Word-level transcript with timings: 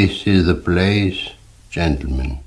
This 0.00 0.26
is 0.26 0.40
the 0.50 0.58
place, 0.68 1.20
gentlemen. 1.70 2.38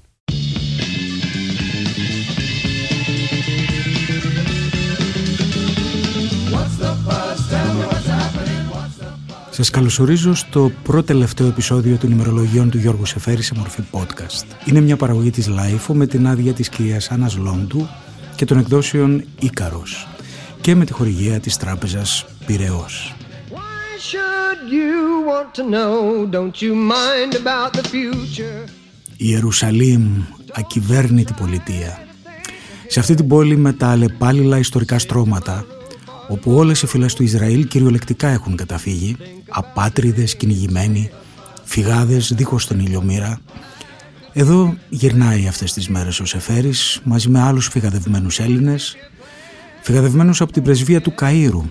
Σας 9.50 9.70
καλωσορίζω 9.70 10.34
στο 10.34 10.72
πρώτο 10.84 11.04
τελευταίο 11.04 11.48
επεισόδιο 11.48 11.98
των 11.98 12.12
ημερολογιών 12.12 12.70
του 12.70 12.78
Γιώργου 12.78 13.06
Σεφέρη 13.06 13.42
σε 13.42 13.54
μορφή 13.56 13.82
podcast. 13.92 14.46
Είναι 14.66 14.82
μια 14.82 14.98
παραγωγή 14.98 15.30
της 15.30 15.48
LIFO 15.50 15.94
με 15.94 16.08
την 16.08 16.28
άδεια 16.28 16.54
της 16.54 16.70
κυρίας 16.70 17.12
Άννας 17.12 17.38
Λόντου 17.38 17.88
και 18.36 18.46
των 18.46 18.58
εκδόσεων 18.58 19.24
Ίκαρος 19.40 20.08
και 20.62 20.76
με 20.76 20.86
τη 20.86 20.94
χορηγία 20.94 21.40
της 21.40 21.58
τράπεζας 21.58 22.26
Πυραιός. 22.46 23.17
Η 29.18 29.26
Ιερουσαλήμ, 29.30 30.24
ακυβέρνητη 30.54 31.34
πολιτεία. 31.34 32.08
Σε 32.88 33.00
αυτή 33.00 33.16
την 33.16 33.28
πόλη 33.28 33.58
με 33.58 33.74
τα 33.74 33.88
αλλεπάλληλα 33.88 34.58
ιστορικά 34.58 35.00
στρώματα 35.00 35.66
όπου 36.30 36.56
όλες 36.56 36.82
οι 36.82 36.88
φυλές 36.88 37.14
του 37.14 37.24
Ισραήλ 37.24 37.68
κυριολεκτικά 37.68 38.28
έχουν 38.28 38.56
καταφύγει, 38.56 39.18
απάτριδες, 39.50 40.36
κυνηγημένοι, 40.36 41.10
φυγάδες 41.64 42.34
δίχως 42.36 42.68
τον 42.68 42.80
ηλιομήρα. 42.80 43.40
Εδώ 44.34 44.78
γυρνάει 44.90 45.48
αυτές 45.48 45.74
τις 45.74 45.90
μέρες 45.90 46.20
ο 46.20 46.26
Σεφέρης 46.26 47.00
μαζί 47.04 47.30
με 47.30 47.42
άλλους 47.42 47.68
φυγαδευμένους 47.68 48.40
Έλληνες, 48.40 48.96
φυγαδευμένους 49.82 50.42
από 50.42 50.52
την 50.52 50.64
πρεσβεία 50.64 51.02
του 51.02 51.14
Καΐρου 51.20 51.64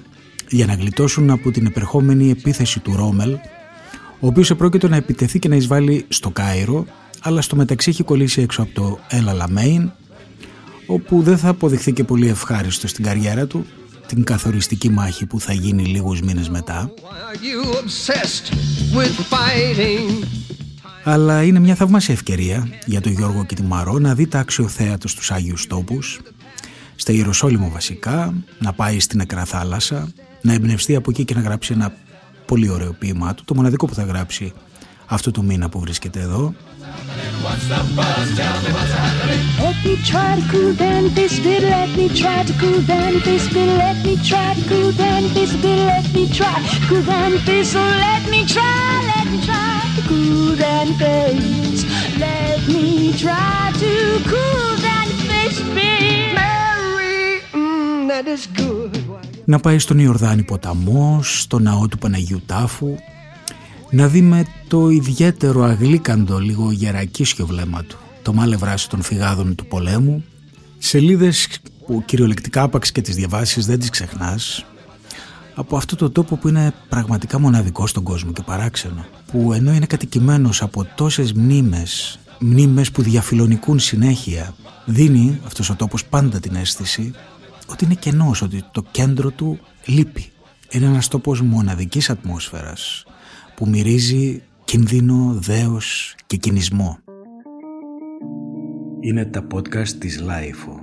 για 0.48 0.66
να 0.66 0.74
γλιτώσουν 0.74 1.30
από 1.30 1.50
την 1.50 1.66
επερχόμενη 1.66 2.30
επίθεση 2.30 2.80
του 2.80 2.96
Ρόμελ, 2.96 3.32
ο 4.20 4.26
οποίος 4.26 4.50
επρόκειτο 4.50 4.88
να 4.88 4.96
επιτεθεί 4.96 5.38
και 5.38 5.48
να 5.48 5.56
εισβάλλει 5.56 6.04
στο 6.08 6.30
Κάιρο, 6.30 6.86
αλλά 7.20 7.42
στο 7.42 7.56
μεταξύ 7.56 7.90
έχει 7.90 8.02
κολλήσει 8.02 8.40
έξω 8.40 8.62
από 8.62 8.74
το 8.74 8.98
Ελ 9.08 9.32
Αλαμέιν, 9.32 9.90
όπου 10.86 11.22
δεν 11.22 11.38
θα 11.38 11.48
αποδειχθεί 11.48 11.92
και 11.92 12.04
πολύ 12.04 12.28
ευχάριστος 12.28 12.90
στην 12.90 13.04
καριέρα 13.04 13.46
του 13.46 13.66
την 14.06 14.24
καθοριστική 14.24 14.90
μάχη 14.90 15.26
που 15.26 15.40
θα 15.40 15.52
γίνει 15.52 15.84
λίγους 15.84 16.20
μήνες 16.20 16.48
μετά. 16.48 16.90
Αλλά 21.04 21.42
είναι 21.42 21.58
μια 21.58 21.74
θαυμάσια 21.74 22.14
ευκαιρία 22.14 22.68
για 22.86 23.00
τον 23.00 23.12
Γιώργο 23.12 23.44
και 23.44 23.54
τη 23.54 23.62
Μαρό 23.62 23.98
να 23.98 24.14
δει 24.14 24.26
τα 24.26 24.38
αξιοθέατα 24.38 25.08
στους 25.08 25.30
Άγιους 25.30 25.66
Τόπους, 25.66 26.20
στα 26.96 27.12
Ιεροσόλυμα 27.12 27.70
βασικά, 27.70 28.34
να 28.58 28.72
πάει 28.72 29.00
στην 29.00 29.18
Νεκρά 29.18 29.44
Θάλασσα, 29.44 30.12
να 30.46 30.52
εμπνευστεί 30.52 30.94
από 30.94 31.10
εκεί 31.10 31.24
και 31.24 31.34
να 31.34 31.40
γράψει 31.40 31.72
ένα 31.72 31.92
πολύ 32.46 32.68
ωραίο 32.68 32.92
ποίημα. 32.92 33.34
Το 33.44 33.54
μοναδικό 33.54 33.86
που 33.86 33.94
θα 33.94 34.02
γράψει 34.02 34.52
αυτό 35.06 35.30
το 35.30 35.42
μήνα 35.42 35.68
που 35.68 35.80
βρίσκεται 35.80 36.20
εδώ. 36.20 36.54
Να 59.48 59.58
πάει 59.58 59.78
στον 59.78 59.98
Ιορδάνη 59.98 60.42
ποταμός, 60.42 61.40
στο 61.40 61.58
ναό 61.58 61.88
του 61.88 61.98
Παναγιού 61.98 62.42
Τάφου, 62.46 62.94
να 63.90 64.08
δει 64.08 64.20
με 64.20 64.44
το 64.68 64.88
ιδιαίτερο 64.88 65.62
αγλίκαντο 65.62 66.38
λίγο 66.38 66.70
γερακίσιο 66.70 67.46
βλέμμα 67.46 67.82
του 67.84 67.96
το 68.22 68.32
μάλε 68.32 68.56
βράση 68.56 68.88
των 68.88 69.02
φυγάδων 69.02 69.54
του 69.54 69.66
πολέμου. 69.66 70.24
Σελίδες 70.78 71.48
που 71.86 72.02
κυριολεκτικά 72.04 72.62
άπαξ 72.62 72.92
και 72.92 73.00
τις 73.00 73.14
διαβάσεις 73.14 73.66
δεν 73.66 73.78
τις 73.78 73.90
ξεχνάς. 73.90 74.64
Από 75.54 75.76
αυτό 75.76 75.96
το 75.96 76.10
τόπο 76.10 76.36
που 76.36 76.48
είναι 76.48 76.72
πραγματικά 76.88 77.38
μοναδικό 77.38 77.86
στον 77.86 78.02
κόσμο 78.02 78.32
και 78.32 78.42
παράξενο 78.42 79.04
που 79.32 79.52
ενώ 79.52 79.72
είναι 79.72 79.86
κατοικημένος 79.86 80.62
από 80.62 80.86
τόσες 80.94 81.32
μνήμες 81.32 82.18
μνήμες 82.38 82.90
που 82.90 83.02
διαφιλονικούν 83.02 83.78
συνέχεια 83.78 84.54
δίνει 84.84 85.40
αυτός 85.46 85.70
ο 85.70 85.74
τόπος 85.74 86.04
πάντα 86.04 86.40
την 86.40 86.54
αίσθηση 86.54 87.12
ότι 87.66 87.84
είναι 87.84 87.94
κενός, 87.94 88.42
ότι 88.42 88.64
το 88.70 88.84
κέντρο 88.90 89.30
του 89.30 89.58
λείπει. 89.86 90.30
Είναι 90.70 90.86
ένας 90.86 91.08
τόπος 91.08 91.40
μοναδικής 91.40 92.10
ατμόσφαιρας 92.10 93.04
που 93.54 93.68
μυρίζει 93.68 94.42
κίνδυνο, 94.64 95.32
δέος 95.34 96.14
και 96.26 96.36
κυνισμό. 96.36 96.98
Είναι 99.00 99.24
τα 99.24 99.46
podcast 99.54 99.88
της 99.88 100.20
LiFO. 100.20 100.80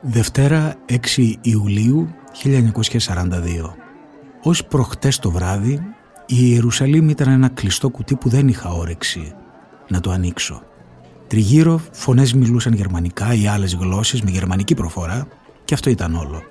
Δευτέρα 0.00 0.74
6 0.86 1.34
Ιουλίου 1.40 2.08
1942. 2.32 3.74
Ως 4.42 4.64
προχτές 4.64 5.18
το 5.18 5.30
βράδυ, 5.30 5.80
η 6.26 6.36
Ιερουσαλήμ 6.38 7.08
ήταν 7.08 7.28
ένα 7.28 7.48
κλειστό 7.48 7.90
κουτί 7.90 8.16
που 8.16 8.28
δεν 8.28 8.48
είχα 8.48 8.70
όρεξη 8.70 9.34
να 9.88 10.00
το 10.00 10.10
ανοίξω. 10.10 10.62
Τριγύρω 11.30 11.80
φωνές 11.92 12.34
μιλούσαν 12.34 12.72
γερμανικά 12.72 13.34
ή 13.34 13.46
άλλες 13.46 13.74
γλώσσες 13.74 14.22
με 14.22 14.30
γερμανική 14.30 14.74
προφορά 14.74 15.26
και 15.64 15.74
αυτό 15.74 15.90
ήταν 15.90 16.14
όλο. 16.14 16.42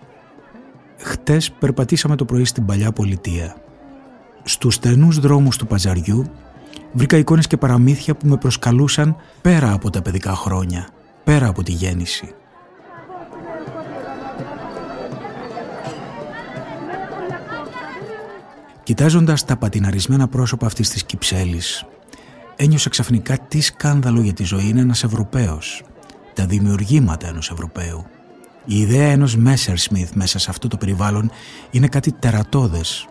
Χτες 0.98 1.52
περπατήσαμε 1.52 2.16
το 2.16 2.26
πρωί 2.26 2.46
στην 2.46 2.66
παλιά 2.66 2.92
πολιτεία. 2.92 3.56
Στους 4.44 4.74
στενούς 4.74 5.20
δρόμους 5.20 5.58
του 5.58 5.68
παζαριού 5.68 6.26
βρήκα 6.92 7.18
εικόνες 7.18 7.48
και 7.48 7.58
παραμύθια 7.58 8.16
που 8.16 8.28
με 8.28 8.38
προσκαλούσαν 8.38 9.16
πέρα 9.42 9.72
από 9.74 9.90
τα 9.90 10.02
παιδικά 10.02 10.36
χρόνια, 10.36 10.88
πέρα 11.24 11.48
από 11.48 11.64
τη 11.64 11.72
γέννηση. 11.72 12.34
Κοιτάζοντας 18.84 19.46
τα 19.46 19.58
πατιναρισμένα 19.58 20.28
πρόσωπα 20.28 20.66
αυτής 20.66 20.90
της 20.90 21.04
κυψέλης, 21.04 21.86
ένιωσα 22.62 22.90
ξαφνικά 22.90 23.38
τι 23.38 23.62
σκάνδαλο 23.62 24.22
για 24.22 24.34
τη 24.34 24.44
ζωή 24.44 24.68
είναι 24.70 24.80
ένας 24.80 25.04
Ευρωπαίος, 25.04 25.84
τα 26.34 26.46
δημιουργήματα 26.46 27.28
ενός 27.28 27.52
Ευρωπαίου. 27.52 28.06
Η 28.66 28.80
ιδέα 28.80 29.08
ενός 29.08 29.36
Μέσερ 29.36 29.78
Σμιθ 29.78 30.12
μέσα 30.14 30.40
σε 30.40 30.50
αυτό 30.50 30.68
το 30.68 30.78
περιβάλλον 30.78 31.32
είναι 31.72 31.88
κάτι 31.88 32.12
τερατώδες. 32.12 33.08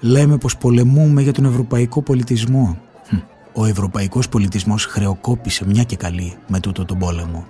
Λέμε 0.00 0.36
πως 0.36 0.56
πολεμούμε 0.56 1.22
για 1.22 1.32
τον 1.32 1.44
ευρωπαϊκό 1.44 2.02
πολιτισμό. 2.02 2.78
Ο 3.52 3.64
ευρωπαϊκός 3.64 4.28
πολιτισμός 4.28 4.84
χρεοκόπησε 4.84 5.66
μια 5.66 5.82
και 5.82 5.96
καλή 5.96 6.36
με 6.48 6.60
τούτο 6.60 6.84
τον 6.84 6.98
πόλεμο. 6.98 7.46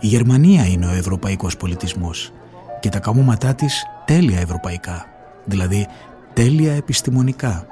Η 0.00 0.06
Γερμανία 0.06 0.66
είναι 0.66 0.86
ο 0.86 0.92
ευρωπαϊκός 0.92 1.56
πολιτισμός 1.56 2.32
και 2.80 2.88
τα 2.88 2.98
καμώματά 2.98 3.54
της 3.54 3.84
τέλεια 4.04 4.40
ευρωπαϊκά, 4.40 5.06
δηλαδή 5.44 5.86
τέλεια 6.32 6.72
επιστημονικά. 6.72 7.66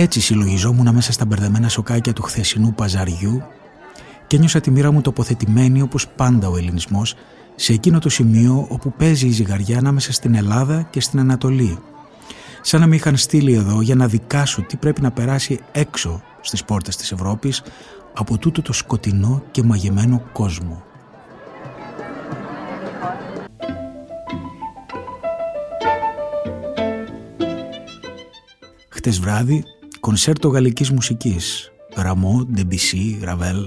Έτσι 0.00 0.20
συλλογιζόμουν 0.20 0.94
μέσα 0.94 1.12
στα 1.12 1.24
μπερδεμένα 1.24 1.68
σοκάκια 1.68 2.12
του 2.12 2.22
χθεσινού 2.22 2.74
παζαριού 2.74 3.42
και 4.26 4.38
νιώσα 4.38 4.60
τη 4.60 4.70
μοίρα 4.70 4.90
μου 4.92 5.00
τοποθετημένη 5.00 5.82
όπως 5.82 6.08
πάντα 6.08 6.48
ο 6.48 6.56
ελληνισμός 6.56 7.14
σε 7.54 7.72
εκείνο 7.72 7.98
το 7.98 8.08
σημείο 8.08 8.66
όπου 8.68 8.92
παίζει 8.92 9.26
η 9.26 9.30
ζυγαριά 9.30 9.78
ανάμεσα 9.78 10.12
στην 10.12 10.34
Ελλάδα 10.34 10.82
και 10.82 11.00
στην 11.00 11.18
Ανατολή. 11.18 11.78
Σαν 12.60 12.80
να 12.80 12.86
με 12.86 12.94
είχαν 12.94 13.16
στείλει 13.16 13.52
εδώ 13.52 13.80
για 13.80 13.94
να 13.94 14.06
δικάσω 14.06 14.62
τι 14.62 14.76
πρέπει 14.76 15.00
να 15.00 15.10
περάσει 15.10 15.60
έξω 15.72 16.22
στις 16.40 16.64
πόρτες 16.64 16.96
της 16.96 17.12
Ευρώπης 17.12 17.62
από 18.14 18.38
τούτο 18.38 18.62
το 18.62 18.72
σκοτεινό 18.72 19.42
και 19.50 19.62
μαγεμένο 19.62 20.22
κόσμο. 20.32 20.82
Χτες 28.88 29.20
βράδυ 29.20 29.64
κονσέρτο 30.00 30.48
γαλλικής 30.48 30.90
μουσικής, 30.90 31.70
Ραμό, 31.94 32.46
Ντεμπισί, 32.52 33.18
Ραβέλ. 33.22 33.66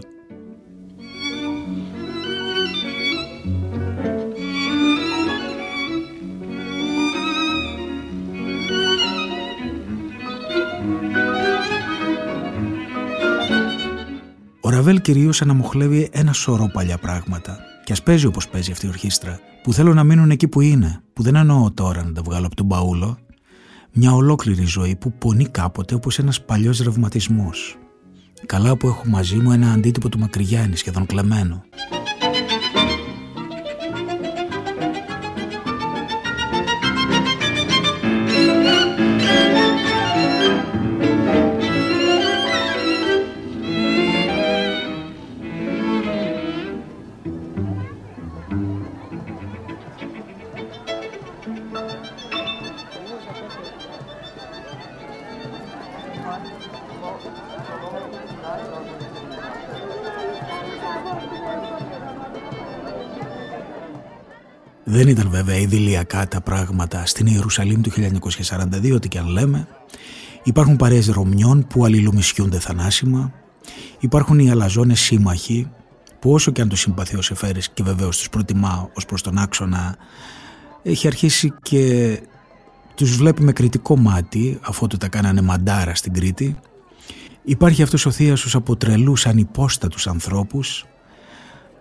Ο 14.62 14.70
Ραβέλ 14.70 15.02
κυρίως 15.02 15.42
αναμοχλεύει 15.42 16.10
ένα 16.12 16.34
σωρό 16.34 16.70
παλιά 16.74 16.98
πράγματα 16.98 17.58
και 17.84 17.92
ας 17.92 18.04
παίζει 18.04 18.26
όπως 18.26 18.48
παίζει 18.48 18.72
αυτή 18.72 18.86
η 18.86 18.90
ορχήστρα 18.90 19.40
που 19.64 19.74
θέλω 19.74 19.94
να 19.94 20.04
μείνουν 20.04 20.32
εκεί 20.32 20.48
που 20.48 20.62
είναι, 20.62 21.02
που 21.14 21.24
δεν 21.24 21.36
εννοώ 21.36 21.72
τώρα 21.72 22.04
να 22.04 22.12
τα 22.12 22.22
βγάλω 22.22 22.46
από 22.46 22.56
τον 22.56 22.66
μπαούλο 22.66 23.18
μια 23.94 24.14
ολόκληρη 24.14 24.66
ζωή 24.66 24.96
που 24.96 25.14
πονεί 25.14 25.46
κάποτε 25.46 25.96
όπως 25.96 26.20
ένας 26.20 26.42
παλιός 26.42 26.80
ρευματισμός. 26.80 27.78
Καλά 28.46 28.78
που 28.78 28.88
έχω 28.88 29.04
μαζί 29.06 29.36
μου 29.36 29.52
ένα 29.52 29.72
αντίτυπο 29.72 30.10
του 30.10 30.20
Μακρυγιάννη 30.20 30.76
σχεδόν 30.76 31.06
κλεμμένο. 31.06 31.64
Δεν 65.04 65.12
ήταν 65.12 65.30
βέβαια 65.30 65.58
ιδηλιακά 65.58 66.28
τα 66.28 66.42
πράγματα 66.42 67.06
στην 67.06 67.26
Ιερουσαλήμ 67.28 67.82
του 67.82 67.92
1942, 67.92 68.94
ό,τι 68.94 69.08
και 69.08 69.20
αν 69.20 69.28
λέμε. 69.28 69.68
Υπάρχουν 70.44 70.76
παρέες 70.76 71.08
Ρωμιών 71.08 71.68
που 71.68 71.86
αλληλομισιούνται 71.86 72.60
θανάσιμα. 72.60 73.34
Υπάρχουν 74.00 74.40
οι 74.40 74.52
αλαζόνες 74.52 75.00
σύμμαχοι 75.00 75.70
που 76.20 76.34
όσο 76.34 76.52
και 76.52 76.62
αν 76.62 76.70
το 76.70 76.76
συμπαθεί 76.76 77.18
ο 77.18 77.22
Σεφέρης 77.22 77.70
και 77.70 77.84
βεβαίως 77.84 78.18
τους 78.18 78.30
προτιμά 78.30 78.90
ως 78.94 79.06
προς 79.06 79.22
τον 79.22 79.38
άξονα 79.38 79.96
έχει 80.84 81.08
αρχίσει 81.08 81.54
και 81.62 82.20
τους 82.96 83.16
βλέπει 83.16 83.44
με 83.44 83.52
κριτικό 83.52 83.98
μάτι 83.98 84.60
αφού 84.62 84.88
του 84.88 84.98
τα 84.98 85.08
κάνανε 85.08 85.42
μαντάρα 85.42 85.96
στην 85.96 86.14
Κρήτη. 86.14 86.56
Υπάρχει 87.44 87.82
αυτός 87.82 88.06
ο 88.06 88.12
θείασος 88.12 88.56
από 88.56 88.76
τρελούς 88.76 89.26
ανυπόστατους 89.26 90.08
ανθρώπους 90.08 90.86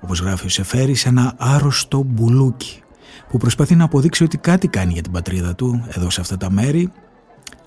όπως 0.01 0.21
γράφει 0.21 0.47
ο 0.47 0.49
Σεφέρης 0.49 1.07
ένα 1.07 1.35
άρρωστο 1.39 2.03
μπουλούκι 2.03 2.82
που 3.29 3.39
προσπαθεί 3.39 3.75
να 3.75 3.85
αποδείξει 3.85 4.25
ότι 4.25 4.39
κάτι 4.39 4.69
κάνει 4.69 4.93
για 4.93 5.03
την 5.03 5.13
πατρίδα 5.13 5.55
του 5.55 5.85
εδώ 5.89 6.11
σε 6.11 6.21
αυτά 6.21 6.37
τα 6.37 6.51
μέρη 6.51 6.93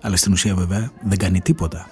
αλλά 0.06 0.16
στην 0.16 0.32
ουσία 0.32 0.56
βέβαια 0.56 0.92
δεν 1.04 1.18
κάνει 1.18 1.42
τίποτα. 1.42 1.88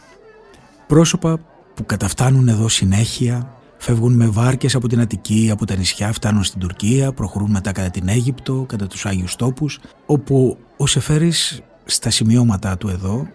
Πρόσωπα 0.87 1.39
που 1.73 1.85
καταφτάνουν 1.85 2.47
εδώ 2.47 2.67
συνέχεια, 2.67 3.55
φεύγουν 3.77 4.13
με 4.13 4.27
βάρκες 4.27 4.75
από 4.75 4.87
την 4.87 4.99
Αττική, 4.99 5.49
από 5.51 5.65
τα 5.65 5.75
νησιά, 5.75 6.11
φτάνουν 6.11 6.43
στην 6.43 6.59
Τουρκία, 6.59 7.13
προχωρούν 7.13 7.51
μετά 7.51 7.71
κατά 7.71 7.89
την 7.89 8.07
Αίγυπτο, 8.07 8.65
κατά 8.67 8.87
τους 8.87 9.05
Άγιους 9.05 9.35
Τόπους, 9.35 9.79
όπου 10.05 10.57
ο 10.77 10.87
Σεφέρης 10.87 11.61
στα 11.85 12.09
σημειώματά 12.09 12.77
του 12.77 12.87
εδώ 12.87 13.27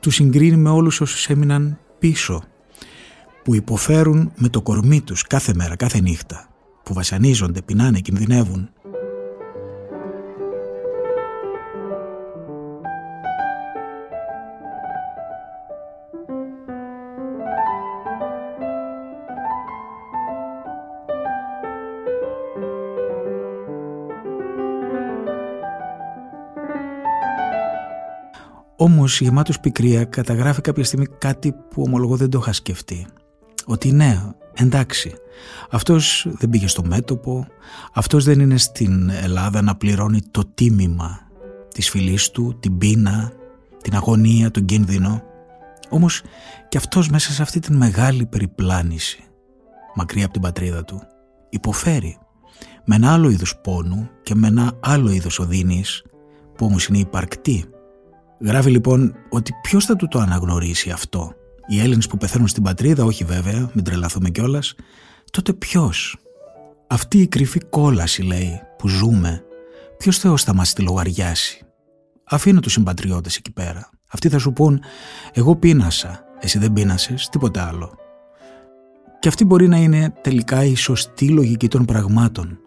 τους 0.00 0.14
συγκρίνει 0.14 0.56
με 0.56 0.70
όλους 0.70 1.00
όσους 1.00 1.28
έμειναν 1.28 1.78
πίσω, 1.98 2.42
που 3.44 3.54
υποφέρουν 3.54 4.32
με 4.36 4.48
το 4.48 4.62
κορμί 4.62 5.00
τους 5.00 5.22
κάθε 5.22 5.54
μέρα, 5.54 5.76
κάθε 5.76 6.00
νύχτα, 6.00 6.48
που 6.82 6.94
βασανίζονται, 6.94 7.62
πεινάνε, 7.62 8.00
κινδυνεύουν, 8.00 8.70
Όμως 28.84 29.20
γεμάτος 29.20 29.60
πικρία 29.60 30.04
καταγράφει 30.04 30.60
κάποια 30.60 30.84
στιγμή 30.84 31.06
κάτι 31.18 31.52
που 31.52 31.82
ομολογώ 31.82 32.16
δεν 32.16 32.30
το 32.30 32.38
είχα 32.38 32.52
σκεφτεί. 32.52 33.06
Ότι 33.66 33.92
ναι, 33.92 34.20
εντάξει, 34.54 35.14
αυτός 35.70 36.26
δεν 36.30 36.50
πήγε 36.50 36.66
στο 36.66 36.84
μέτωπο, 36.84 37.46
αυτός 37.92 38.24
δεν 38.24 38.40
είναι 38.40 38.56
στην 38.56 39.10
Ελλάδα 39.10 39.62
να 39.62 39.76
πληρώνει 39.76 40.20
το 40.30 40.42
τίμημα 40.54 41.20
της 41.74 41.90
φυλής 41.90 42.30
του, 42.30 42.56
την 42.60 42.78
πείνα, 42.78 43.32
την 43.82 43.94
αγωνία, 43.94 44.50
τον 44.50 44.64
κίνδυνο. 44.64 45.22
Όμως 45.88 46.22
και 46.68 46.76
αυτός 46.76 47.08
μέσα 47.08 47.32
σε 47.32 47.42
αυτή 47.42 47.60
την 47.60 47.76
μεγάλη 47.76 48.26
περιπλάνηση, 48.26 49.24
μακριά 49.94 50.24
από 50.24 50.32
την 50.32 50.42
πατρίδα 50.42 50.84
του, 50.84 51.02
υποφέρει 51.48 52.18
με 52.84 52.94
ένα 52.94 53.12
άλλο 53.12 53.30
είδος 53.30 53.60
πόνου 53.60 54.08
και 54.22 54.34
με 54.34 54.46
ένα 54.46 54.72
άλλο 54.80 55.10
είδος 55.10 55.38
οδύνης 55.38 56.04
που 56.56 56.66
όμως 56.66 56.86
είναι 56.86 56.98
υπαρκτή 56.98 57.64
Γράφει 58.40 58.70
λοιπόν 58.70 59.14
ότι 59.30 59.52
ποιος 59.62 59.84
θα 59.84 59.96
του 59.96 60.08
το 60.08 60.18
αναγνωρίσει 60.18 60.90
αυτό; 60.90 61.32
Οι 61.66 61.80
Έλληνες 61.80 62.06
που 62.06 62.16
πεθαίνουν 62.16 62.48
στην 62.48 62.62
πατρίδα, 62.62 63.04
όχι 63.04 63.24
βέβαια, 63.24 63.70
μην 63.72 63.84
τρελαθούμε 63.84 64.30
κιόλας. 64.30 64.74
Τότε 65.30 65.52
ποιος; 65.52 66.16
Αυτή 66.86 67.18
η 67.18 67.26
κρυφή 67.26 67.60
κόλαση, 67.60 68.22
λέει, 68.22 68.60
που 68.78 68.88
ζούμε, 68.88 69.44
ποιος 69.98 70.18
Θεός 70.18 70.42
θα 70.42 70.54
μας 70.54 70.72
τη 70.72 70.82
λογαριάσει; 70.82 71.64
Αφήνω 72.24 72.60
τους 72.60 72.72
συμπατριώτες 72.72 73.36
εκεί 73.36 73.52
πέρα. 73.52 73.90
Αυτοί 74.08 74.28
θα 74.28 74.38
σου 74.38 74.52
πούν, 74.52 74.80
Εγώ 75.32 75.56
πείνασα, 75.56 76.24
εσύ 76.40 76.58
δεν 76.58 76.72
πείνασε, 76.72 77.14
τίποτε 77.30 77.60
άλλο. 77.60 77.94
Και 79.20 79.28
αυτή 79.28 79.44
μπορεί 79.44 79.68
να 79.68 79.76
είναι 79.76 80.12
τελικά 80.20 80.64
η 80.64 80.74
σωστή 80.74 81.28
λογική 81.28 81.68
των 81.68 81.84
πραγμάτων. 81.84 82.58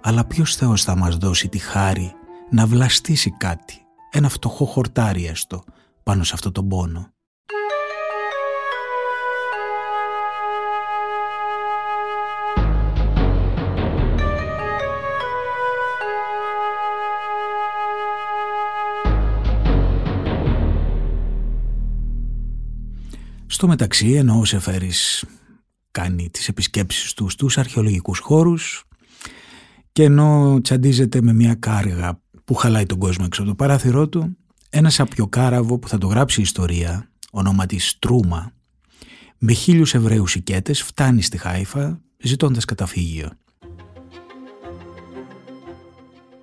Αλλά 0.00 0.24
ποιος 0.24 0.56
Θεός 0.56 0.84
θα 0.84 0.96
μας 0.96 1.16
δώσει 1.16 1.48
τη 1.48 1.58
χάρη 1.58 2.12
να 2.50 2.66
βλαστήσει 2.66 3.30
κάτι; 3.30 3.83
Ένα 4.16 4.28
φτωχό 4.28 4.64
χορτάρι 4.64 5.26
έστω 5.26 5.64
πάνω 6.02 6.24
σε 6.24 6.30
αυτό 6.34 6.52
τον 6.52 6.68
πόνο. 6.68 7.08
Στο 23.46 23.66
μεταξύ, 23.66 24.12
ενώ 24.12 24.38
ο 24.38 24.44
Σεφέρης 24.44 25.24
κάνει 25.90 26.30
τις 26.30 26.48
επισκέψεις 26.48 27.14
του 27.14 27.28
στους 27.28 27.58
αρχαιολογικούς 27.58 28.18
χώρους 28.18 28.84
και 29.92 30.02
ενώ 30.02 30.58
τσαντίζεται 30.62 31.22
με 31.22 31.32
μια 31.32 31.54
κάργα 31.54 32.22
που 32.44 32.54
χαλάει 32.54 32.86
τον 32.86 32.98
κόσμο 32.98 33.24
έξω 33.26 33.40
από 33.42 33.50
το 33.50 33.56
παράθυρό 33.56 34.08
του, 34.08 34.36
ένα 34.70 34.92
κάραβο 35.28 35.78
που 35.78 35.88
θα 35.88 35.98
το 35.98 36.06
γράψει 36.06 36.40
η 36.40 36.42
ιστορία, 36.42 37.10
ονόματις 37.30 37.88
Στρούμα, 37.88 38.52
με 39.38 39.52
χίλιους 39.52 39.94
Εβραίους 39.94 40.34
οικέτες 40.34 40.82
φτάνει 40.82 41.22
στη 41.22 41.38
Χάιφα 41.38 42.00
ζητώντας 42.18 42.64
καταφύγιο. 42.64 43.30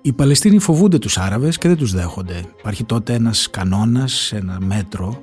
Οι 0.02 0.12
Παλαιστίνοι 0.12 0.58
φοβούνται 0.58 0.98
τους 0.98 1.18
Άραβες 1.18 1.58
και 1.58 1.68
δεν 1.68 1.76
τους 1.76 1.92
δέχονται. 1.92 2.44
Υπάρχει 2.58 2.84
τότε 2.84 3.14
ένας 3.14 3.50
κανόνας, 3.50 4.32
ένα 4.32 4.60
μέτρο, 4.60 5.22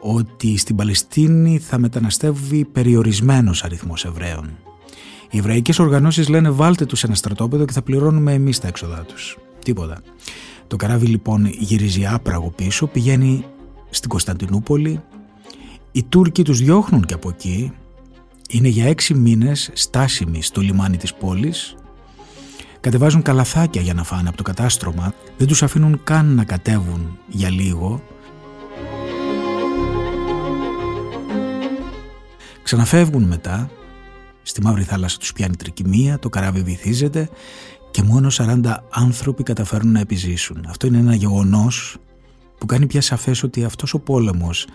ότι 0.00 0.56
στην 0.56 0.76
Παλαιστίνη 0.76 1.58
θα 1.58 1.78
μεταναστεύει 1.78 2.64
περιορισμένος 2.64 3.64
αριθμός 3.64 4.04
Εβραίων. 4.04 4.58
Οι 5.30 5.38
εβραϊκές 5.38 5.78
οργανώσεις 5.78 6.28
λένε 6.28 6.50
βάλτε 6.50 6.86
τους 6.86 6.98
σε 6.98 7.06
ένα 7.06 7.14
στρατόπεδο 7.14 7.64
και 7.64 7.72
θα 7.72 7.82
πληρώνουμε 7.82 8.32
εμείς 8.32 8.60
τα 8.60 8.68
έξοδά 8.68 9.04
τους. 9.04 9.38
Τίποτα. 9.66 10.00
Το 10.66 10.76
καράβι 10.76 11.06
λοιπόν 11.06 11.46
γυρίζει 11.46 12.06
άπραγο 12.06 12.50
πίσω, 12.50 12.86
πηγαίνει 12.86 13.44
στην 13.90 14.08
Κωνσταντινούπολη. 14.08 15.00
Οι 15.92 16.04
Τούρκοι 16.04 16.42
τους 16.42 16.58
διώχνουν 16.58 17.04
και 17.04 17.14
από 17.14 17.28
εκεί. 17.28 17.72
Είναι 18.48 18.68
για 18.68 18.86
έξι 18.86 19.14
μήνες 19.14 19.70
στάσιμοι 19.72 20.42
στο 20.42 20.60
λιμάνι 20.60 20.96
της 20.96 21.14
πόλης. 21.14 21.74
Κατεβάζουν 22.80 23.22
καλαθάκια 23.22 23.80
για 23.82 23.94
να 23.94 24.04
φάνε 24.04 24.28
από 24.28 24.36
το 24.36 24.42
κατάστρωμα. 24.42 25.14
Δεν 25.36 25.46
τους 25.46 25.62
αφήνουν 25.62 26.00
καν 26.04 26.34
να 26.34 26.44
κατέβουν 26.44 27.18
για 27.26 27.50
λίγο. 27.50 28.02
Ξαναφεύγουν 32.62 33.22
μετά. 33.22 33.70
Στη 34.42 34.62
Μαύρη 34.62 34.82
Θάλασσα 34.82 35.18
τους 35.18 35.32
πιάνει 35.32 35.56
τρικυμία, 35.56 36.18
το 36.18 36.28
καράβι 36.28 36.62
βυθίζεται 36.62 37.28
και 37.96 38.02
μόνο 38.02 38.28
40 38.32 38.76
άνθρωποι 38.90 39.42
καταφέρουν 39.42 39.92
να 39.92 40.00
επιζήσουν. 40.00 40.64
Αυτό 40.68 40.86
είναι 40.86 40.98
ένα 40.98 41.14
γεγονός 41.14 41.96
που 42.58 42.66
κάνει 42.66 42.86
πια 42.86 43.00
σαφές 43.00 43.42
ότι 43.42 43.64
αυτός 43.64 43.94
ο 43.94 43.98
πόλεμος 43.98 44.66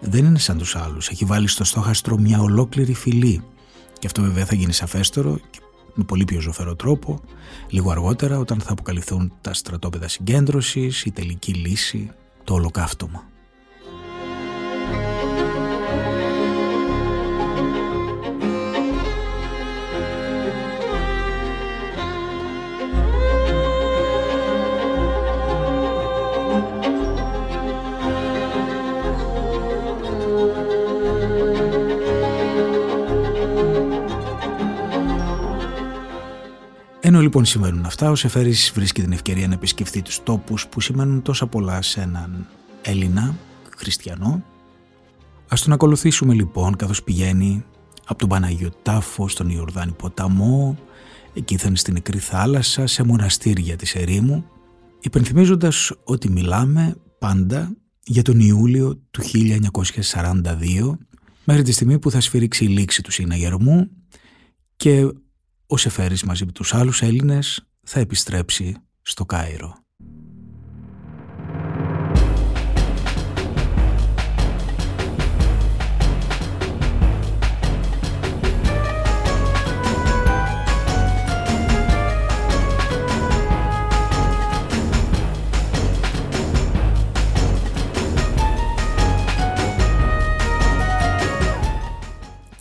δεν 0.00 0.24
είναι 0.24 0.38
σαν 0.38 0.58
τους 0.58 0.76
άλλους. 0.76 1.08
Έχει 1.08 1.24
βάλει 1.24 1.48
στο 1.48 1.64
στόχαστρο 1.64 2.18
μια 2.18 2.40
ολόκληρη 2.40 2.94
φυλή 2.94 3.42
και 3.98 4.06
αυτό 4.06 4.22
βέβαια 4.22 4.44
θα 4.44 4.54
γίνει 4.54 4.72
σαφέστερο 4.72 5.38
και 5.50 5.58
με 5.94 6.04
πολύ 6.04 6.24
πιο 6.24 6.40
ζωφερό 6.40 6.76
τρόπο 6.76 7.20
λίγο 7.68 7.90
αργότερα 7.90 8.38
όταν 8.38 8.60
θα 8.60 8.72
αποκαλυφθούν 8.72 9.32
τα 9.40 9.54
στρατόπεδα 9.54 10.08
συγκέντρωσης, 10.08 11.04
η 11.04 11.10
τελική 11.10 11.52
λύση, 11.52 12.10
το 12.44 12.54
ολοκαύτωμα. 12.54 13.31
Ενώ 37.12 37.20
λοιπόν 37.20 37.44
συμβαίνουν 37.44 37.84
αυτά, 37.84 38.10
ο 38.10 38.14
Σεφέρης 38.14 38.72
βρίσκει 38.74 39.02
την 39.02 39.12
ευκαιρία 39.12 39.48
να 39.48 39.54
επισκεφθεί 39.54 40.02
τους 40.02 40.22
τόπους 40.22 40.66
που 40.66 40.80
σημαίνουν 40.80 41.22
τόσα 41.22 41.46
πολλά 41.46 41.82
σε 41.82 42.00
έναν 42.00 42.46
Έλληνα, 42.82 43.36
χριστιανό. 43.76 44.44
Ας 45.48 45.62
τον 45.62 45.72
ακολουθήσουμε 45.72 46.34
λοιπόν 46.34 46.76
καθώς 46.76 47.02
πηγαίνει 47.02 47.64
από 48.06 48.18
τον 48.18 48.28
Παναγιο 48.28 48.70
Τάφο 48.82 49.28
στον 49.28 49.48
Ιορδάνη 49.48 49.92
ποταμό, 49.92 50.78
εκεί 51.34 51.56
θα 51.56 51.68
είναι 51.68 51.76
στην 51.76 51.92
νεκρή 51.92 52.18
θάλασσα, 52.18 52.86
σε 52.86 53.02
μοναστήρια 53.02 53.76
της 53.76 53.94
ερήμου, 53.94 54.44
υπενθυμίζοντας 55.00 55.92
ότι 56.04 56.30
μιλάμε 56.30 56.96
πάντα 57.18 57.76
για 58.02 58.22
τον 58.22 58.40
Ιούλιο 58.40 59.00
του 59.10 59.22
1942, 59.22 60.98
μέχρι 61.44 61.62
τη 61.62 61.72
στιγμή 61.72 61.98
που 61.98 62.10
θα 62.10 62.20
σφυρίξει 62.20 62.64
η 62.64 62.68
λήξη 62.68 63.02
του 63.02 63.10
συναγερμού 63.10 63.90
και 64.76 65.12
ο 65.72 65.76
Σεφέρης 65.76 66.22
μαζί 66.22 66.44
με 66.44 66.52
τους 66.52 66.74
άλλους 66.74 67.02
Έλληνες 67.02 67.66
θα 67.82 68.00
επιστρέψει 68.00 68.76
στο 69.02 69.24
Κάιρο. 69.24 69.76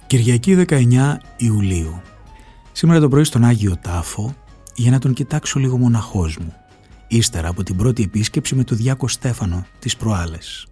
Κυριακή 0.07 0.65
19 0.67 1.17
Ιουλίου. 1.37 2.01
Σήμερα 2.81 2.99
το 2.99 3.09
πρωί 3.09 3.23
στον 3.23 3.43
Άγιο 3.43 3.77
Τάφο 3.81 4.35
για 4.75 4.91
να 4.91 4.99
τον 4.99 5.13
κοιτάξω 5.13 5.59
λίγο 5.59 5.77
μοναχός 5.77 6.37
μου, 6.37 6.53
ύστερα 7.07 7.47
από 7.49 7.63
την 7.63 7.75
πρώτη 7.75 8.03
επίσκεψη 8.03 8.55
με 8.55 8.63
τον 8.63 8.77
Διάκο 8.77 9.07
Στέφανο 9.07 9.65
τις 9.79 9.97
προάλλες. 9.97 10.67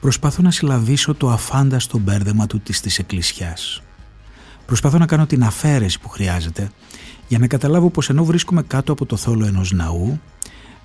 Προσπαθώ 0.00 0.42
να 0.42 0.50
συλλαβήσω 0.50 1.14
το 1.14 1.30
αφάνταστο 1.30 1.98
μπέρδεμα 1.98 2.46
του 2.46 2.60
της 2.60 2.80
της 2.80 2.98
εκκλησιάς. 2.98 3.82
Προσπαθώ 4.68 4.98
να 4.98 5.06
κάνω 5.06 5.26
την 5.26 5.42
αφαίρεση 5.42 6.00
που 6.00 6.08
χρειάζεται 6.08 6.70
για 7.28 7.38
να 7.38 7.46
καταλάβω 7.46 7.90
πως 7.90 8.08
ενώ 8.08 8.24
βρίσκομαι 8.24 8.62
κάτω 8.62 8.92
από 8.92 9.06
το 9.06 9.16
θόλο 9.16 9.46
ενός 9.46 9.72
ναού 9.72 10.20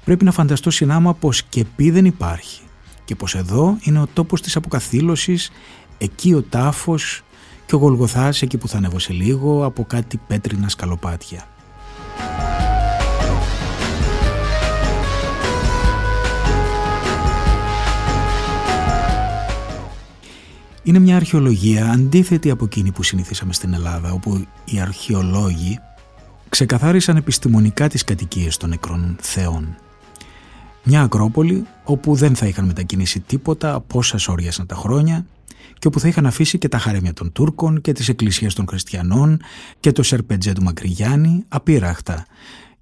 πρέπει 0.05 0.25
να 0.25 0.31
φανταστώ 0.31 0.69
συνάμα 0.69 1.13
πως 1.13 1.43
και 1.43 1.65
πει 1.75 1.91
δεν 1.91 2.05
υπάρχει 2.05 2.61
και 3.05 3.15
πως 3.15 3.35
εδώ 3.35 3.77
είναι 3.81 3.99
ο 3.99 4.07
τόπος 4.13 4.41
της 4.41 4.55
αποκαθήλωσης, 4.55 5.51
εκεί 5.97 6.33
ο 6.33 6.41
τάφος 6.41 7.23
και 7.65 7.75
ο 7.75 7.77
Γολγοθάς 7.77 8.41
εκεί 8.41 8.57
που 8.57 8.67
θα 8.67 8.77
ανέβω 8.77 8.99
σε 8.99 9.13
λίγο 9.13 9.65
από 9.65 9.85
κάτι 9.85 10.19
πέτρινα 10.27 10.69
σκαλοπάτια. 10.69 11.47
Είναι 20.83 20.99
μια 20.99 21.15
αρχαιολογία 21.15 21.91
αντίθετη 21.91 22.49
από 22.49 22.65
εκείνη 22.65 22.91
που 22.91 23.03
συνηθίσαμε 23.03 23.53
στην 23.53 23.73
Ελλάδα, 23.73 24.11
όπου 24.11 24.45
οι 24.65 24.79
αρχαιολόγοι 24.79 25.79
ξεκαθάρισαν 26.49 27.15
επιστημονικά 27.15 27.87
τις 27.87 28.03
κατοικίες 28.03 28.57
των 28.57 28.69
νεκρών 28.69 29.15
θεών. 29.21 29.75
Μια 30.83 31.01
Ακρόπολη 31.01 31.65
όπου 31.83 32.15
δεν 32.15 32.35
θα 32.35 32.45
είχαν 32.45 32.65
μετακινήσει 32.65 33.19
τίποτα 33.19 33.73
από 33.73 33.97
όσα 33.97 34.17
σόριασαν 34.17 34.65
τα 34.65 34.75
χρόνια 34.75 35.25
και 35.79 35.87
όπου 35.87 35.99
θα 35.99 36.07
είχαν 36.07 36.25
αφήσει 36.25 36.57
και 36.57 36.67
τα 36.67 36.77
χαρέμια 36.77 37.13
των 37.13 37.31
Τούρκων 37.31 37.81
και 37.81 37.91
τις 37.91 38.09
εκκλησίες 38.09 38.53
των 38.53 38.65
Χριστιανών 38.67 39.39
και 39.79 39.91
το 39.91 40.03
σερπετζέ 40.03 40.53
του 40.53 40.63
Μακρυγιάννη 40.63 41.43
απείραχτα 41.47 42.25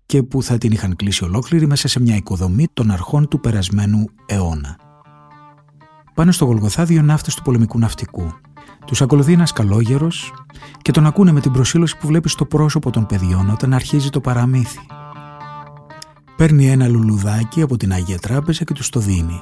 και 0.05 0.24
που 0.24 0.43
θα 0.43 0.58
την 0.58 0.72
είχαν 0.72 0.96
κλείσει 0.96 1.24
ολόκληρη 1.24 1.67
μέσα 1.67 1.88
σε 1.88 2.00
μια 2.00 2.15
οικοδομή 2.15 2.67
των 2.74 2.91
αρχών 2.91 3.27
του 3.27 3.39
περασμένου 3.39 4.05
αιώνα. 4.25 4.90
Πάνε 6.13 6.32
στο 6.32 6.46
Γολγοθά 6.46 6.86
δύο 6.86 7.01
ναύτες 7.01 7.36
του 7.36 7.41
πολεμικού 7.41 7.80
ναυτικού. 7.80 8.34
Τους 8.86 9.01
ακολουθεί 9.01 9.34
ένας 9.34 9.53
καλόγερος 9.53 10.34
και 10.82 10.91
τον 10.91 11.06
ακούνε 11.06 11.32
με 11.32 11.39
την 11.39 11.51
προσήλωση 11.51 11.98
που 11.98 12.08
βλέπεις 12.08 12.32
στο 12.32 12.46
πρόσωπο 12.46 12.89
των 12.89 13.06
παιδιών 13.06 13.50
όταν 13.50 13.74
αρχίζει 13.74 14.10
το 14.10 14.22
παραμύθι. 14.22 14.80
Παίρνει 16.36 16.70
ένα 16.70 16.88
λουλουδάκι 16.88 17.62
από 17.62 17.77
την 17.77 17.94
Άγια 17.94 18.20
Τράπεζα 18.20 18.63
και 18.63 18.74
τους 18.74 18.89
το 18.89 19.00
δίνει. 19.00 19.41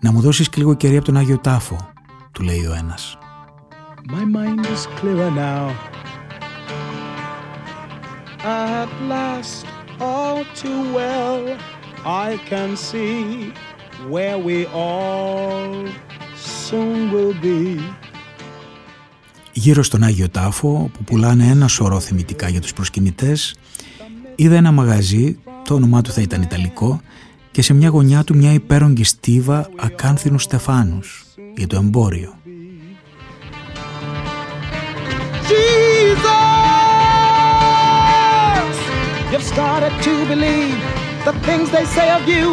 «Να 0.00 0.12
μου 0.12 0.20
δώσεις 0.20 0.48
και 0.48 0.58
λίγο 0.58 0.74
κερί 0.74 0.96
από 0.96 1.04
τον 1.04 1.16
Άγιο 1.16 1.38
Τάφο», 1.38 1.92
του 2.32 2.42
λέει 2.42 2.66
ο 2.66 2.74
ένας. 2.74 3.18
My 4.12 4.24
mind 4.36 4.66
is 4.74 4.86
clearer 4.98 5.30
now. 5.30 5.64
At 8.44 8.90
last, 9.12 9.64
all 10.00 10.44
too 10.62 10.82
well, 10.98 11.42
I 12.26 12.38
can 12.50 12.70
see 12.76 13.52
where 14.10 14.38
we 14.46 14.66
all 14.66 15.88
soon 16.66 17.10
will 17.12 17.34
be. 17.42 17.80
Γύρω 19.52 19.82
στον 19.82 20.02
Άγιο 20.02 20.28
Τάφο, 20.28 20.90
που 20.92 21.04
πουλάνε 21.04 21.46
ένα 21.46 21.68
σωρό 21.68 22.00
θυμητικά 22.00 22.48
για 22.48 22.60
τους 22.60 22.72
προσκυνητές, 22.72 23.54
είδα 24.34 24.56
ένα 24.56 24.72
μαγαζί, 24.72 25.38
το 25.64 25.74
όνομά 25.74 26.02
του 26.02 26.10
θα 26.10 26.20
ήταν 26.20 26.42
Ιταλικό, 26.42 27.00
και 27.50 27.62
σε 27.62 27.74
μια 27.74 27.88
γωνιά 27.88 28.24
του 28.24 28.36
μια 28.36 28.52
υπέρογγη 28.52 29.04
στίβα 29.04 29.70
ακάνθινου 29.76 30.38
στεφάνους 30.38 31.24
για 31.56 31.66
το 31.66 31.76
εμπόριο. 31.76 32.38
Jesus, 35.48 36.24
you've 39.30 39.48
started 39.54 39.92
to 40.06 40.12
believe 40.32 40.78
the 41.28 41.34
things 41.46 41.66
they 41.70 41.84
say 41.96 42.08
of 42.18 42.22
you. 42.34 42.46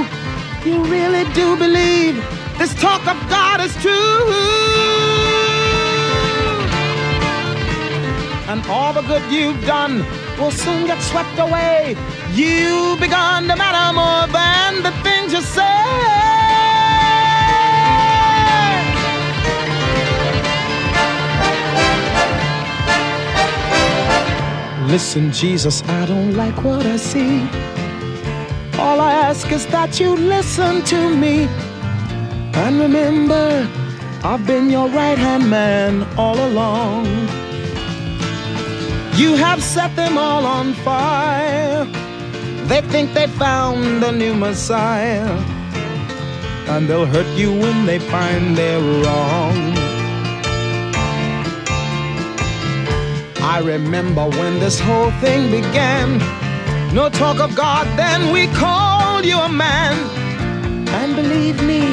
You 0.65 0.83
really 0.83 1.23
do 1.33 1.57
believe 1.57 2.15
this 2.57 2.73
talk 2.75 3.01
of 3.07 3.17
God 3.29 3.61
is 3.61 3.75
true. 3.81 4.71
and 8.51 8.65
all 8.67 8.91
the 8.91 9.01
good 9.03 9.23
you've 9.31 9.65
done 9.65 10.05
will 10.37 10.51
soon 10.51 10.85
get 10.85 11.01
swept 11.01 11.39
away. 11.39 11.95
You've 12.33 12.99
begun 12.99 13.47
to 13.47 13.55
matter 13.55 13.93
more 13.93 14.27
than 14.27 14.83
the 14.83 14.91
things 15.03 15.31
you 15.31 15.41
say. 15.41 15.61
Listen, 24.87 25.31
Jesus, 25.31 25.81
I 25.83 26.05
don't 26.05 26.33
like 26.33 26.61
what 26.65 26.85
I 26.85 26.97
see. 26.97 27.70
All 28.81 28.99
I 28.99 29.13
ask 29.13 29.51
is 29.51 29.67
that 29.67 29.99
you 29.99 30.15
listen 30.15 30.83
to 30.85 31.15
me. 31.15 31.45
And 32.63 32.79
remember, 32.79 33.69
I've 34.23 34.45
been 34.47 34.71
your 34.71 34.89
right 34.89 35.19
hand 35.19 35.47
man 35.51 36.01
all 36.17 36.39
along. 36.49 37.05
You 39.21 39.35
have 39.35 39.61
set 39.61 39.95
them 39.95 40.17
all 40.17 40.47
on 40.47 40.73
fire. 40.73 41.85
They 42.69 42.81
think 42.81 43.13
they 43.13 43.27
found 43.27 44.03
a 44.03 44.11
new 44.11 44.33
Messiah. 44.33 45.29
And 46.71 46.87
they'll 46.87 47.05
hurt 47.05 47.31
you 47.37 47.51
when 47.51 47.85
they 47.85 47.99
find 47.99 48.57
they're 48.57 48.79
wrong. 49.03 49.57
I 53.55 53.61
remember 53.63 54.27
when 54.27 54.59
this 54.59 54.79
whole 54.79 55.11
thing 55.21 55.51
began. 55.51 56.19
No 56.93 57.09
talk 57.09 57.39
of 57.39 57.51
God, 57.55 57.85
then 58.01 58.19
we 58.35 58.43
called 58.63 59.23
you 59.31 59.37
a 59.49 59.51
man. 59.63 59.95
And 60.99 61.09
believe 61.15 61.57
me, 61.71 61.83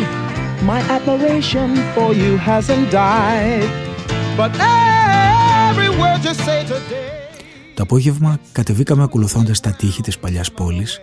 my 0.70 0.80
admiration 0.96 1.68
for 1.94 2.10
you 2.22 2.36
hasn't 2.36 2.86
died. 2.90 3.68
But 4.40 4.50
every 5.68 5.90
word 6.00 6.20
you 6.24 6.34
say 6.46 6.64
today. 6.64 7.06
Το 7.74 7.82
απόγευμα 7.82 8.38
κατεβήκαμε 8.52 9.02
ακολουθώντας 9.02 9.60
τα 9.60 9.70
τείχη 9.70 10.02
της 10.02 10.18
παλιάς 10.18 10.52
πόλης 10.52 11.00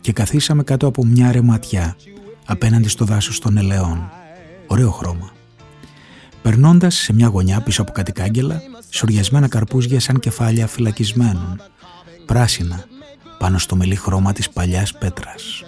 και 0.00 0.12
καθίσαμε 0.12 0.62
κάτω 0.62 0.86
από 0.86 1.04
μια 1.04 1.32
ρεματιά 1.32 1.96
απέναντι 2.46 2.88
στο 2.88 3.04
δάσος 3.04 3.38
των 3.38 3.56
ελαιών. 3.56 4.10
Ωραίο 4.66 4.90
χρώμα. 4.90 5.30
Περνώντας 6.42 6.94
σε 6.94 7.12
μια 7.12 7.26
γωνιά 7.26 7.60
πίσω 7.60 7.82
από 7.82 7.92
κάτι 7.92 8.12
κάγκελα, 8.12 8.62
σοριασμένα 8.90 9.48
καρπούζια 9.48 10.00
σαν 10.00 10.18
κεφάλια 10.18 10.66
φυλακισμένων, 10.66 11.60
πράσινα, 12.26 12.84
πάνω 13.38 13.58
στο 13.58 13.76
μελί 13.76 13.96
χρώμα 13.96 14.32
της 14.32 14.50
παλιάς 14.50 14.92
πέτρας. 14.92 15.62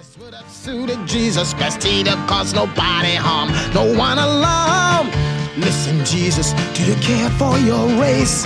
Listen, 5.69 5.97
Jesus, 6.05 6.49
do 6.75 6.81
you 6.89 6.97
care 7.09 7.31
for 7.41 7.55
your 7.71 7.85
race? 8.05 8.39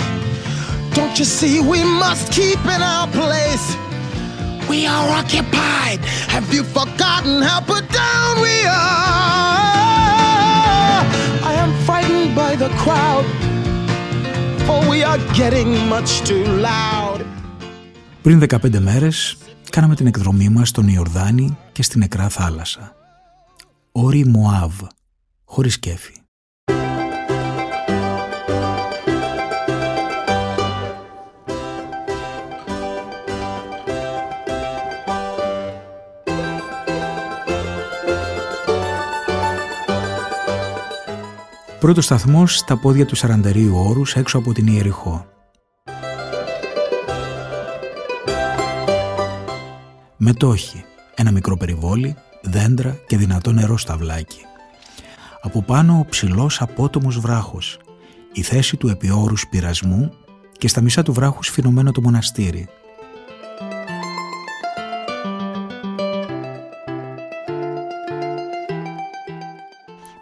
Don't 0.97 1.15
you 1.19 1.25
see 1.25 1.55
we 1.73 1.81
must 2.03 2.25
keep 2.31 2.61
in 2.75 2.81
our 2.93 3.07
place? 3.19 3.65
We 4.71 4.79
are 4.87 5.07
occupied. 5.19 5.99
Have 6.35 6.47
you 6.55 6.63
forgotten 6.63 7.35
how 7.47 7.59
put 7.73 7.85
down 8.01 8.31
we 8.47 8.57
are? 8.65 9.03
I 11.51 11.53
am 11.63 11.71
frightened 11.85 12.31
by 12.43 12.51
the 12.63 12.69
crowd, 12.83 13.25
for 14.65 14.79
we 14.91 15.03
are 15.03 15.19
getting 15.41 15.69
much 15.87 16.11
too 16.29 16.45
loud. 16.71 17.19
Πριν 18.23 18.43
15 18.49 18.79
μέρες 18.79 19.37
κάναμε 19.69 19.95
την 19.95 20.07
εκδρομή 20.07 20.49
μας 20.49 20.69
στον 20.69 20.87
Ιορδάνη 20.87 21.57
και 21.71 21.83
στην 21.83 21.99
Νεκρά 21.99 22.29
Θάλασσα. 22.29 22.95
Όρι 23.91 24.25
Μωάβ, 24.25 24.73
χωρίς 25.45 25.79
κέφι. 25.79 26.13
Πρώτος 41.79 42.05
σταθμός 42.05 42.57
στα 42.57 42.77
πόδια 42.77 43.05
του 43.05 43.15
Σαραντερίου 43.15 43.75
Όρους 43.77 44.15
έξω 44.15 44.37
από 44.37 44.53
την 44.53 44.67
Ιεριχώ. 44.67 45.27
Μετόχι, 50.25 50.85
ένα 51.15 51.31
μικρό 51.31 51.57
περιβόλι, 51.57 52.15
δέντρα 52.41 52.97
και 53.07 53.17
δυνατό 53.17 53.51
νερό 53.51 53.77
στα 53.77 53.97
βλάκι. 53.97 54.41
Από 55.41 55.61
πάνω 55.61 55.99
ο 55.99 56.05
ψηλός 56.09 56.61
απότομος 56.61 57.19
βράχος, 57.19 57.79
η 58.33 58.41
θέση 58.41 58.77
του 58.77 58.87
επιόρους 58.87 59.47
πειρασμού 59.47 60.13
και 60.57 60.67
στα 60.67 60.81
μισά 60.81 61.03
του 61.03 61.13
βράχου 61.13 61.43
σφινωμένο 61.43 61.91
το 61.91 62.01
μοναστήρι. 62.01 62.67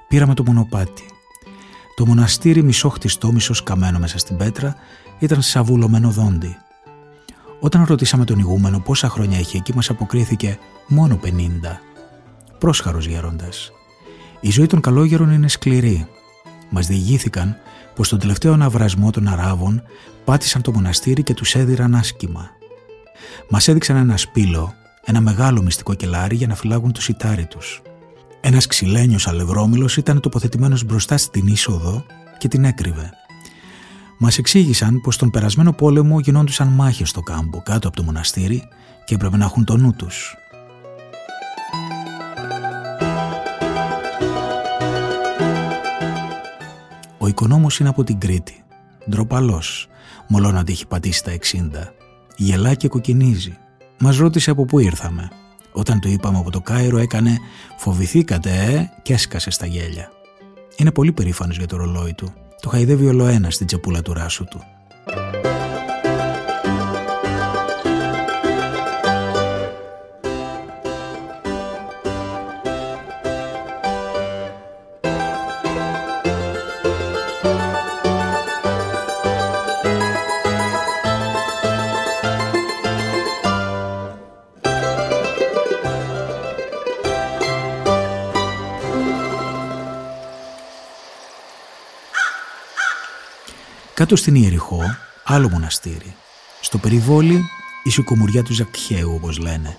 Πήραμε 0.07 0.33
το 0.33 0.43
μονοπάτι. 0.43 1.05
Το 1.95 2.05
μοναστήρι 2.05 2.63
μισό 2.63 2.89
χτιστό, 2.89 3.31
μισός 3.31 3.57
σκαμμένο 3.57 3.99
μέσα 3.99 4.17
στην 4.17 4.37
πέτρα 4.37 4.75
ήταν 5.19 5.41
σαβουλωμένο 5.41 6.09
δόντι. 6.09 6.57
Όταν 7.63 7.85
ρωτήσαμε 7.87 8.25
τον 8.25 8.39
ηγούμενο 8.39 8.79
πόσα 8.79 9.09
χρόνια 9.09 9.37
έχει 9.37 9.57
εκεί 9.57 9.73
μας 9.75 9.89
αποκρίθηκε 9.89 10.57
μόνο 10.87 11.19
50. 11.23 11.27
Πρόσχαρος 12.57 13.05
γέροντας. 13.05 13.71
Η 14.39 14.51
ζωή 14.51 14.65
των 14.65 14.81
καλόγερων 14.81 15.31
είναι 15.31 15.47
σκληρή. 15.47 16.07
Μας 16.69 16.87
διηγήθηκαν 16.87 17.55
πως 17.95 18.09
τον 18.09 18.19
τελευταίο 18.19 18.53
αναβρασμό 18.53 19.11
των 19.11 19.27
Αράβων 19.27 19.83
πάτησαν 20.25 20.61
το 20.61 20.71
μοναστήρι 20.71 21.23
και 21.23 21.33
τους 21.33 21.55
έδιραν 21.55 21.95
άσκημα. 21.95 22.49
Μας 23.49 23.67
έδειξαν 23.67 23.95
ένα 23.95 24.17
σπήλο, 24.17 24.73
ένα 25.05 25.21
μεγάλο 25.21 25.61
μυστικό 25.61 25.93
κελάρι 25.93 26.35
για 26.35 26.47
να 26.47 26.55
φυλάγουν 26.55 26.91
το 26.91 27.01
σιτάρι 27.01 27.45
τους. 27.45 27.81
Ένας 28.41 28.67
ξυλένιος 28.67 29.27
αλευρόμυλος 29.27 29.97
ήταν 29.97 30.19
τοποθετημένος 30.19 30.83
μπροστά 30.83 31.17
στην 31.17 31.47
είσοδο 31.47 32.05
και 32.37 32.47
την 32.47 32.63
έκρυβε. 32.63 33.09
Μας 34.23 34.37
εξήγησαν 34.37 35.01
πως 35.01 35.17
τον 35.17 35.29
περασμένο 35.29 35.73
πόλεμο 35.73 36.19
γινόντουσαν 36.19 36.67
μάχες 36.67 37.09
στο 37.09 37.21
κάμπο 37.21 37.61
κάτω 37.61 37.87
από 37.87 37.97
το 37.97 38.03
μοναστήρι 38.03 38.67
και 39.05 39.15
έπρεπε 39.15 39.37
να 39.37 39.45
έχουν 39.45 39.65
το 39.65 39.77
νου 39.77 39.93
τους. 39.93 40.35
Ο 47.17 47.27
οικονόμος 47.27 47.79
είναι 47.79 47.89
από 47.89 48.03
την 48.03 48.19
Κρήτη. 48.19 48.63
Ντροπαλός, 49.09 49.87
μολόν 50.27 50.57
ότι 50.57 50.71
έχει 50.71 50.87
πατήσει 50.87 51.23
τα 51.23 51.31
60. 51.31 51.93
Γελά 52.35 52.73
και 52.73 52.87
κοκκινίζει. 52.87 53.57
Μας 53.99 54.17
ρώτησε 54.17 54.51
από 54.51 54.65
πού 54.65 54.79
ήρθαμε. 54.79 55.29
Όταν 55.71 55.99
του 55.99 56.07
είπαμε 56.07 56.37
από 56.37 56.51
το 56.51 56.61
Κάιρο 56.61 56.97
έκανε 56.97 57.37
«Φοβηθήκατε, 57.77 58.49
ε» 58.49 58.89
και 59.01 59.13
έσκασε 59.13 59.49
στα 59.49 59.65
γέλια. 59.65 60.11
Είναι 60.77 60.91
πολύ 60.91 61.11
περήφανος 61.11 61.57
για 61.57 61.67
το 61.67 61.77
ρολόι 61.77 62.13
του. 62.13 62.33
Το 62.61 62.69
χαϊδεύει 62.69 63.07
ολοένα 63.07 63.49
στην 63.49 63.67
τσεπούλα 63.67 64.01
του 64.01 64.13
ράσου 64.13 64.43
του. 64.43 64.61
Κάτω 94.11 94.23
στην 94.23 94.35
Ιεριχώ, 94.35 94.81
άλλο 95.23 95.49
μοναστήρι. 95.49 96.15
Στο 96.61 96.77
περιβόλι, 96.77 97.43
η 97.83 97.89
σικομουριά 97.89 98.43
του 98.43 98.53
Ζακχαίου, 98.53 99.13
όπως 99.15 99.37
λένε. 99.37 99.77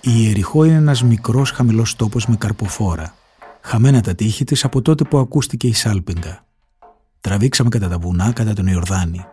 Η 0.00 0.10
Ιεριχώ 0.14 0.64
είναι 0.64 0.74
ένας 0.74 1.02
μικρός 1.02 1.50
χαμηλός 1.50 1.96
τόπος 1.96 2.26
με 2.26 2.36
καρποφόρα. 2.36 3.14
Χαμένα 3.60 4.00
τα 4.00 4.14
τείχη 4.14 4.44
της 4.44 4.64
από 4.64 4.82
τότε 4.82 5.04
που 5.04 5.18
ακούστηκε 5.18 5.66
η 5.66 5.72
Σάλπιγγα. 5.72 6.44
Τραβήξαμε 7.20 7.68
κατά 7.68 7.88
τα 7.88 7.98
βουνά 7.98 8.32
κατά 8.32 8.52
τον 8.52 8.66
Ιορδάνη. 8.66 9.24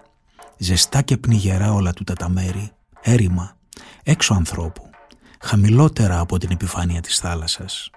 Ζεστά 0.58 1.02
και 1.02 1.18
πνιγερά 1.18 1.74
όλα 1.74 1.94
τούτα 1.94 2.14
τα 2.14 2.30
μέρη. 2.30 2.72
Έρημα. 3.02 3.58
Έξω 4.04 4.34
ανθρώπου. 4.34 4.90
Χαμηλότερα 5.42 6.20
από 6.20 6.38
την 6.38 6.52
επιφάνεια 6.52 7.02
της 7.02 7.20
θάλασσας. 7.20 7.92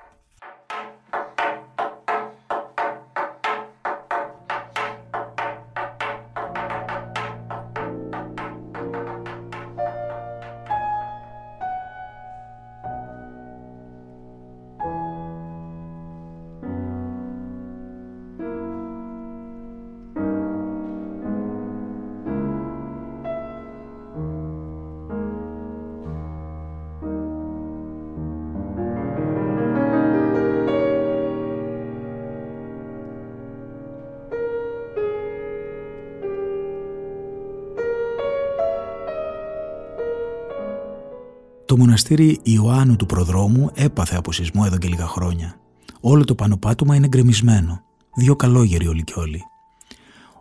Μοναστήρι 42.10 42.52
Ιωάννου 42.52 42.96
του 42.96 43.06
Προδρόμου 43.06 43.70
έπαθε 43.74 44.16
από 44.16 44.32
σεισμό 44.32 44.62
εδώ 44.66 44.78
και 44.78 44.88
λίγα 44.88 45.06
χρόνια. 45.06 45.54
Όλο 46.00 46.24
το 46.24 46.34
πανοπάτωμα 46.34 46.94
είναι 46.94 47.08
γκρεμισμένο. 47.08 47.82
Δύο 48.14 48.36
καλόγεροι 48.36 48.86
όλοι 48.86 49.04
και 49.04 49.12
όλοι. 49.16 49.44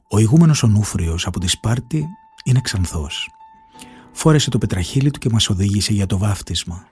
Ο 0.10 0.20
ηγούμενος 0.20 0.64
Ονούφριος 0.64 1.26
από 1.26 1.40
τη 1.40 1.48
Σπάρτη 1.48 2.06
είναι 2.44 2.60
ξανθός. 2.64 3.30
Φόρεσε 4.12 4.50
το 4.50 4.58
πετραχύλι 4.58 5.12
του 5.12 5.20
και 5.20 5.30
μας 5.32 5.50
οδήγησε 5.50 5.94
για 5.94 6.06
το 6.06 6.18
βάφτισμα. 6.18 6.88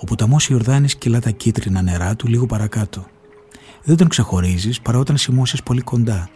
Ο 0.00 0.04
ποταμός 0.06 0.48
Ιορδάνης 0.48 0.96
κυλά 0.96 1.20
τα 1.20 1.30
κίτρινα 1.30 1.82
νερά 1.82 2.16
του 2.16 2.28
λίγο 2.28 2.46
παρακάτω 2.46 3.06
δεν 3.84 3.96
τον 3.96 4.08
ξεχωρίζεις 4.08 4.80
παρά 4.80 4.98
όταν 4.98 5.16
σημώσεις 5.16 5.62
πολύ 5.62 5.80
κοντά. 5.80 6.28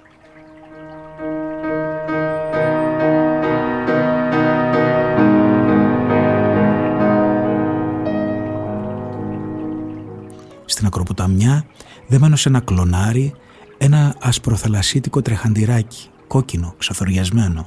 Στην 10.64 10.86
ακροποταμιά 10.86 11.64
δεμένο 12.06 12.36
σε 12.36 12.48
ένα 12.48 12.60
κλονάρι 12.60 13.34
ένα 13.78 14.14
ασπροθαλασσίτικο 14.20 15.22
τρεχαντηράκι, 15.22 16.08
κόκκινο, 16.26 16.74
ξαθοριασμένο. 16.78 17.66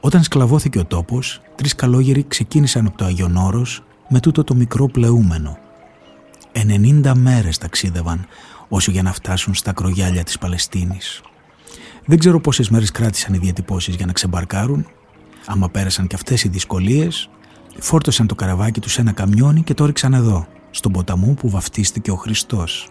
Όταν 0.00 0.22
σκλαβώθηκε 0.22 0.78
ο 0.78 0.84
τόπος, 0.84 1.40
τρεις 1.54 1.74
καλόγεροι 1.74 2.24
ξεκίνησαν 2.28 2.86
από 2.86 2.96
το 2.96 3.04
Αγιον 3.04 3.36
Όρος 3.36 3.82
με 4.08 4.20
τούτο 4.20 4.44
το 4.44 4.54
μικρό 4.54 4.86
πλεούμενο. 4.88 5.58
90 6.52 7.12
μέρες 7.14 7.58
ταξίδευαν 7.58 8.26
όσο 8.74 8.90
για 8.90 9.02
να 9.02 9.12
φτάσουν 9.12 9.54
στα 9.54 9.72
κρογιάλια 9.72 10.22
της 10.22 10.38
Παλαιστίνης. 10.38 11.22
Δεν 12.04 12.18
ξέρω 12.18 12.40
πόσες 12.40 12.68
μέρες 12.68 12.90
κράτησαν 12.90 13.34
οι 13.34 13.38
διατυπώσεις 13.38 13.94
για 13.94 14.06
να 14.06 14.12
ξεμπαρκάρουν. 14.12 14.86
Άμα 15.46 15.68
πέρασαν 15.68 16.06
και 16.06 16.14
αυτές 16.14 16.44
οι 16.44 16.48
δυσκολίες, 16.48 17.30
φόρτωσαν 17.78 18.26
το 18.26 18.34
καραβάκι 18.34 18.80
τους 18.80 18.92
σε 18.92 19.00
ένα 19.00 19.12
καμιόνι 19.12 19.62
και 19.62 19.74
το 19.74 19.84
ρίξαν 19.84 20.14
εδώ, 20.14 20.46
στον 20.70 20.92
ποταμό 20.92 21.34
που 21.34 21.50
βαφτίστηκε 21.50 22.10
ο 22.10 22.16
Χριστός. 22.16 22.88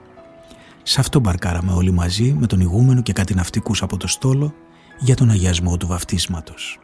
Σε 0.83 0.99
αυτό 0.99 1.19
μπαρκάραμε 1.19 1.71
όλοι 1.71 1.91
μαζί 1.91 2.35
με 2.39 2.47
τον 2.47 2.59
ηγούμενο 2.59 3.01
και 3.01 3.13
κάτι 3.13 3.33
ναυτικούς 3.33 3.81
από 3.81 3.97
το 3.97 4.07
στόλο 4.07 4.53
για 4.99 5.15
τον 5.15 5.29
αγιασμό 5.29 5.77
του 5.77 5.87
βαφτίσματος. 5.87 6.79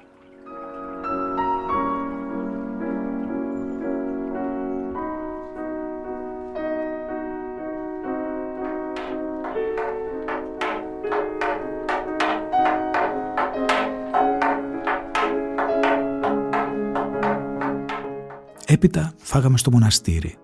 Έπειτα 18.80 19.14
φάγαμε 19.18 19.58
στο 19.58 19.72
μοναστήρι. 19.72 20.36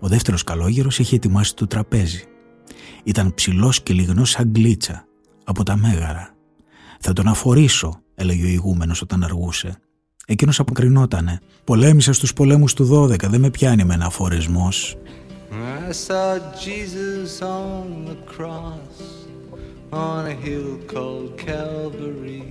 Ο 0.00 0.08
δεύτερος 0.08 0.44
καλόγερος 0.44 0.98
είχε 0.98 1.16
ετοιμάσει 1.16 1.54
το 1.54 1.66
τραπέζι. 1.66 2.24
Ήταν 3.04 3.34
ψηλός 3.34 3.82
και 3.82 3.92
λιγνός 3.92 4.30
σαν 4.30 4.48
γκλίτσα 4.48 5.04
από 5.44 5.62
τα 5.62 5.76
μέγαρα. 5.76 6.34
«Θα 7.00 7.12
τον 7.12 7.28
αφορήσω», 7.28 8.00
έλεγε 8.14 8.44
ο 8.44 8.48
ηγούμενος 8.48 9.02
όταν 9.02 9.24
αργούσε. 9.24 9.78
Εκείνος 10.26 10.60
αποκρινότανε. 10.60 11.40
«Πολέμησα 11.64 12.12
στους 12.12 12.32
πολέμους 12.32 12.74
του 12.74 12.84
12, 12.84 13.28
δεν 13.28 13.40
με 13.40 13.50
πιάνει 13.50 13.84
με 13.84 13.94
ένα 13.94 14.06
αφορισμός». 14.06 14.96
I 15.50 15.92
saw 16.06 16.38
Jesus 16.66 17.42
on 17.42 17.84
the 18.10 18.18
cross 18.34 18.96
on 20.08 20.20
a 20.26 20.36
hill 20.46 20.70
called 20.92 21.30
Calvary. 21.48 22.44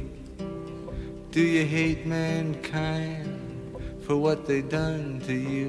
Do 1.35 1.41
you 1.55 1.65
hate 1.75 2.03
mankind; 2.05 3.30
For 4.11 4.19
what 4.27 4.39
they 4.49 4.61
done 4.79 5.07
to 5.27 5.33
you? 5.51 5.67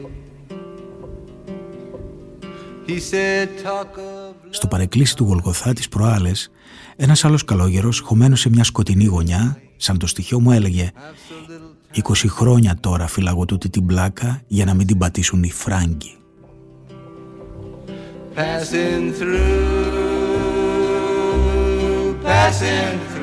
He 2.86 2.98
said, 3.10 3.48
Talk 3.64 3.96
of... 3.96 4.34
Στο 4.50 4.66
παρεκκλήσι 4.66 5.16
του 5.16 5.24
Γολγοθά 5.24 5.72
της 5.72 5.88
προάλλες, 5.88 6.50
ένας 6.96 7.24
άλλος 7.24 7.44
καλόγερος, 7.44 8.00
χωμένος 8.00 8.40
σε 8.40 8.48
μια 8.48 8.64
σκοτεινή 8.64 9.04
γωνιά, 9.04 9.60
σαν 9.76 9.98
το 9.98 10.06
στοιχείο 10.06 10.40
μου 10.40 10.50
έλεγε 10.52 10.90
«20 12.02 12.26
χρόνια 12.28 12.76
τώρα 12.80 13.06
φυλαγώ 13.06 13.44
τούτη 13.44 13.68
την 13.68 13.86
πλάκα 13.86 14.42
για 14.46 14.64
να 14.64 14.74
μην 14.74 14.86
την 14.86 14.98
πατήσουν 14.98 15.42
οι 15.42 15.50
Φράγκοι». 15.50 16.16
Passing 18.34 19.12
through, 19.18 19.42
passing 22.24 22.98
through. 23.10 23.21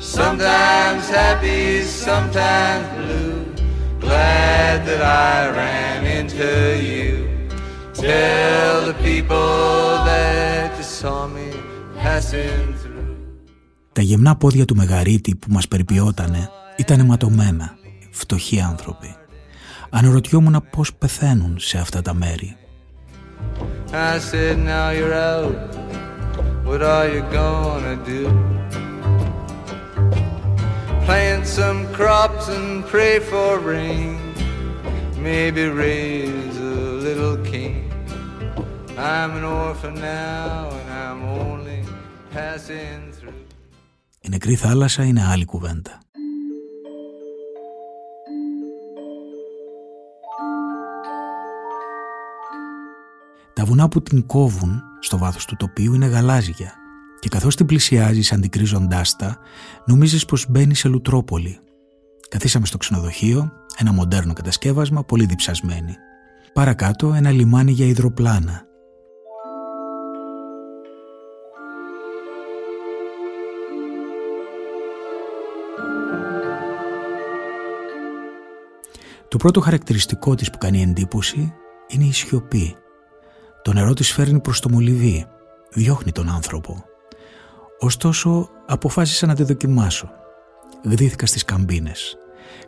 Sometimes 0.00 1.10
happy, 1.10 1.82
sometimes 1.82 2.86
blue. 2.96 3.44
Glad 4.00 4.86
that 4.86 5.02
I 5.02 5.50
ran 5.60 6.06
into 6.18 6.50
you. 6.90 7.12
Tell 7.92 8.76
the 8.90 8.96
people 9.08 10.02
that 10.10 10.68
you 10.78 10.86
saw 11.00 11.26
me 11.28 11.48
passing 12.02 12.74
through. 12.82 13.16
Τα 13.92 14.02
γεμνά 14.02 14.36
πόδια 14.36 14.64
του 14.64 14.76
Μεγαρίτη 14.76 15.34
που 15.36 15.46
μας 15.50 15.68
περιποιότανε 15.68 16.50
ήταν 16.76 17.00
αιματωμένα, 17.00 17.76
φτωχοί 18.10 18.60
άνθρωποι. 18.60 19.14
Αναρωτιόμουν 19.90 20.64
πώς 20.70 20.94
πεθαίνουν 20.94 21.56
σε 21.58 21.78
αυτά 21.78 22.02
τα 22.02 22.14
μέρη. 22.14 22.56
I 23.92 24.18
said, 24.18 24.56
now 24.58 24.90
you're 24.90 25.12
out. 25.12 25.74
What 26.64 26.82
are 26.82 27.08
you 27.14 27.22
gonna 27.32 27.96
do? 28.06 28.20
Plant 31.06 31.44
some 31.58 31.80
crops 31.98 32.44
and 32.56 32.84
pray 32.92 33.14
for 33.30 33.50
rain. 33.74 34.18
Maybe 35.28 35.62
raise 35.84 36.56
a 36.72 36.76
little 37.06 37.36
king. 37.52 37.78
I'm 38.96 39.30
an 39.38 39.44
orphan 39.44 39.94
now 39.94 40.70
and 40.78 40.88
I'm 41.04 41.20
only 41.42 41.80
passing 42.34 43.02
through. 43.18 43.38
Η 44.20 44.28
νεκρή 44.28 44.54
θάλασσα 44.54 45.04
είναι 45.04 45.24
άλλη 45.24 45.44
κουβέντα. 45.44 45.98
Τα 53.52 53.64
βουνά 53.64 53.88
που 53.88 54.02
την 54.02 54.26
κόβουν 54.26 54.82
στο 55.00 55.18
βάθος 55.18 55.44
του 55.44 55.56
τοπίου 55.56 55.94
είναι 55.94 56.06
γαλάζια 56.06 56.79
και 57.20 57.28
καθώς 57.28 57.56
την 57.56 57.66
πλησιάζεις 57.66 58.32
αντικρίζοντάς 58.32 59.16
τα, 59.16 59.38
νομίζεις 59.84 60.24
πως 60.24 60.46
μπαίνει 60.48 60.74
σε 60.74 60.88
Λουτρόπολη. 60.88 61.58
Καθίσαμε 62.28 62.66
στο 62.66 62.78
ξενοδοχείο, 62.78 63.52
ένα 63.78 63.92
μοντέρνο 63.92 64.32
κατασκεύασμα, 64.32 65.04
πολύ 65.04 65.24
διψασμένη. 65.24 65.96
Παρακάτω 66.52 67.12
ένα 67.14 67.30
λιμάνι 67.30 67.72
για 67.72 67.86
υδροπλάνα. 67.86 68.68
Το 79.28 79.36
πρώτο 79.36 79.60
χαρακτηριστικό 79.60 80.34
της 80.34 80.50
που 80.50 80.58
κάνει 80.58 80.82
εντύπωση 80.82 81.54
είναι 81.88 82.04
η 82.04 82.12
σιωπή. 82.12 82.76
Το 83.62 83.72
νερό 83.72 83.92
της 83.92 84.12
φέρνει 84.12 84.40
προς 84.40 84.60
το 84.60 84.68
μολυβί, 84.70 85.26
διώχνει 85.70 86.12
τον 86.12 86.28
άνθρωπο. 86.28 86.84
Ωστόσο, 87.82 88.48
αποφάσισα 88.66 89.26
να 89.26 89.34
τη 89.34 89.42
δοκιμάσω. 89.42 90.10
Γδύθηκα 90.84 91.26
στις 91.26 91.44
καμπίνες. 91.44 92.16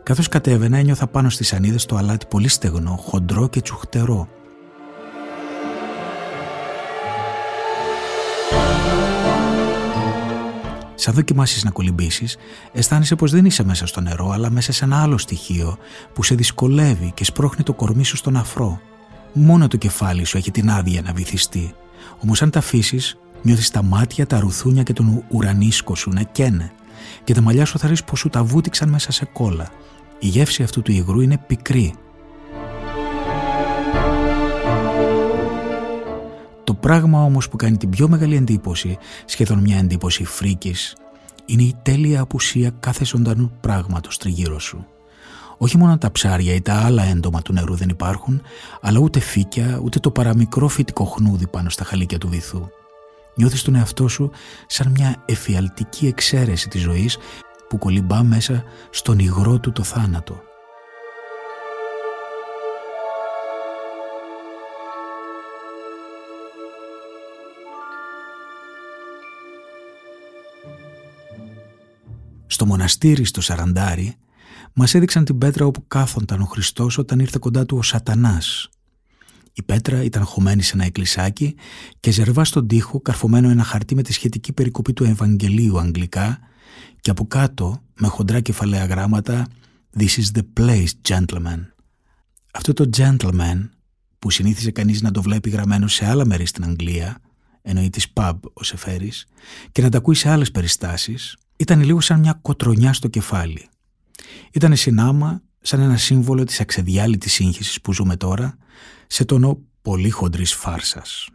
Καθώς 0.03 0.27
κατέβαινα, 0.27 0.77
ένιωθα 0.77 1.07
πάνω 1.07 1.29
στις 1.29 1.53
ανίδες 1.53 1.85
το 1.85 1.95
αλάτι 1.95 2.25
πολύ 2.25 2.47
στεγνό, 2.47 2.95
χοντρό 2.95 3.49
και 3.49 3.61
τσουχτερό. 3.61 4.27
Σαν 10.95 11.13
δοκιμάσεις 11.13 11.63
να 11.63 11.71
κολυμπήσεις, 11.71 12.37
αισθάνεσαι 12.71 13.15
πως 13.15 13.31
δεν 13.31 13.45
είσαι 13.45 13.63
μέσα 13.63 13.85
στο 13.85 14.01
νερό, 14.01 14.29
αλλά 14.29 14.49
μέσα 14.49 14.71
σε 14.71 14.85
ένα 14.85 15.01
άλλο 15.01 15.17
στοιχείο 15.17 15.77
που 16.13 16.23
σε 16.23 16.35
δυσκολεύει 16.35 17.11
και 17.13 17.23
σπρώχνει 17.23 17.63
το 17.63 17.73
κορμί 17.73 18.03
σου 18.03 18.15
στον 18.15 18.37
αφρό. 18.37 18.79
Μόνο 19.33 19.67
το 19.67 19.77
κεφάλι 19.77 20.23
σου 20.23 20.37
έχει 20.37 20.51
την 20.51 20.69
άδεια 20.69 21.01
να 21.01 21.13
βυθιστεί. 21.13 21.73
Όμως, 22.23 22.41
αν 22.41 22.49
τα 22.49 22.59
αφήσεις, 22.59 23.17
νιώθεις 23.43 23.71
τα 23.71 23.83
μάτια, 23.83 24.27
τα 24.27 24.39
ρουθούνια 24.39 24.83
και 24.83 24.93
τον 24.93 25.23
ουρανίσκο 25.27 25.95
σου 25.95 26.09
να 26.09 26.21
καίνε. 26.21 26.71
Και 27.23 27.33
τα 27.33 27.41
μαλλιά 27.41 27.65
σου 27.65 27.79
θα 27.79 27.87
ρίξει 27.87 28.03
πως 28.03 28.19
σου 28.19 28.29
τα 28.29 28.43
βούτυξαν 28.43 28.89
μέσα 28.89 29.11
σε 29.11 29.25
κόλλα. 29.25 29.69
Η 30.19 30.27
γεύση 30.27 30.63
αυτού 30.63 30.81
του 30.81 30.91
υγρού 30.91 31.21
είναι 31.21 31.37
πικρή. 31.37 31.93
Το 36.63 36.73
πράγμα 36.73 37.23
όμως 37.23 37.49
που 37.49 37.55
κάνει 37.55 37.77
την 37.77 37.89
πιο 37.89 38.07
μεγάλη 38.07 38.35
εντύπωση, 38.35 38.97
σχεδόν 39.25 39.59
μια 39.59 39.77
εντύπωση 39.77 40.23
φρίκης, 40.23 40.95
είναι 41.45 41.63
η 41.63 41.75
τέλεια 41.81 42.21
απουσία 42.21 42.69
κάθε 42.79 43.05
ζωντανού 43.05 43.51
πράγματος 43.61 44.17
τριγύρω 44.17 44.59
σου. 44.59 44.85
Όχι 45.57 45.77
μόνο 45.77 45.97
τα 45.97 46.11
ψάρια 46.11 46.53
ή 46.53 46.61
τα 46.61 46.73
άλλα 46.73 47.03
έντομα 47.03 47.41
του 47.41 47.53
νερού 47.53 47.75
δεν 47.75 47.89
υπάρχουν, 47.89 48.41
αλλά 48.81 48.99
ούτε 48.99 49.19
φύκια, 49.19 49.79
ούτε 49.83 49.99
το 49.99 50.11
παραμικρό 50.11 50.67
φυτικό 50.67 51.03
χνούδι 51.03 51.47
πάνω 51.47 51.69
στα 51.69 51.83
χαλίκια 51.83 52.17
του 52.17 52.29
βυθού. 52.29 52.69
Νιώθεις 53.35 53.61
τον 53.61 53.75
εαυτό 53.75 54.07
σου 54.07 54.31
σαν 54.67 54.91
μια 54.91 55.23
εφιαλτική 55.25 56.07
εξαίρεση 56.07 56.67
της 56.67 56.81
ζωής 56.81 57.17
που 57.69 57.77
κολυμπά 57.77 58.23
μέσα 58.23 58.63
στον 58.89 59.19
υγρό 59.19 59.59
του 59.59 59.71
το 59.71 59.83
θάνατο. 59.83 60.41
Στο 72.47 72.65
μοναστήρι 72.65 73.25
στο 73.25 73.41
Σαραντάρι 73.41 74.15
μας 74.73 74.93
έδειξαν 74.93 75.25
την 75.25 75.37
πέτρα 75.37 75.65
όπου 75.65 75.87
κάθονταν 75.87 76.41
ο 76.41 76.45
Χριστός 76.45 76.97
όταν 76.97 77.19
ήρθε 77.19 77.37
κοντά 77.41 77.65
του 77.65 77.77
ο 77.77 77.81
σατανάς. 77.81 78.69
Η 79.53 79.63
πέτρα 79.63 80.03
ήταν 80.03 80.23
χωμένη 80.23 80.61
σε 80.61 80.71
ένα 80.73 80.85
εκκλησάκι 80.85 81.55
και 81.99 82.11
ζερβά 82.11 82.43
στον 82.43 82.67
τοίχο 82.67 82.99
καρφωμένο 82.99 83.49
ένα 83.49 83.63
χαρτί 83.63 83.95
με 83.95 84.01
τη 84.01 84.13
σχετική 84.13 84.53
περικοπή 84.53 84.93
του 84.93 85.03
Ευαγγελίου 85.03 85.79
αγγλικά 85.79 86.39
και 87.01 87.09
από 87.09 87.27
κάτω 87.27 87.81
με 87.99 88.07
χοντρά 88.07 88.39
κεφαλαία 88.39 88.85
γράμματα 88.85 89.47
«This 89.97 90.01
is 90.01 90.37
the 90.37 90.43
place, 90.59 90.89
gentlemen». 91.07 91.59
Αυτό 92.53 92.73
το 92.73 92.89
gentleman 92.97 93.69
που 94.19 94.29
συνήθιζε 94.29 94.71
κανείς 94.71 95.01
να 95.01 95.11
το 95.11 95.21
βλέπει 95.21 95.49
γραμμένο 95.49 95.87
σε 95.87 96.05
άλλα 96.05 96.25
μέρη 96.25 96.45
στην 96.45 96.63
Αγγλία, 96.63 97.17
εννοεί 97.61 97.89
της 97.89 98.07
pub 98.13 98.33
ως 98.53 98.73
εφέρης, 98.73 99.25
και 99.71 99.81
να 99.81 99.89
τα 99.89 99.97
ακούει 99.97 100.15
σε 100.15 100.29
άλλες 100.29 100.51
περιστάσεις, 100.51 101.37
ήταν 101.55 101.83
λίγο 101.83 102.01
σαν 102.01 102.19
μια 102.19 102.39
κοτρονιά 102.41 102.93
στο 102.93 103.07
κεφάλι. 103.07 103.67
Ήταν 104.51 104.75
συνάμα 104.75 105.41
σαν 105.61 105.79
ένα 105.79 105.97
σύμβολο 105.97 106.43
της 106.43 106.59
αξεδιάλυτης 106.59 107.33
σύγχυσης 107.33 107.81
που 107.81 107.93
ζούμε 107.93 108.15
τώρα 108.17 108.57
σε 109.13 109.25
τόνο 109.25 109.59
πολύ 109.81 110.09
χοντρής 110.09 110.53
φάρσας. 110.53 111.29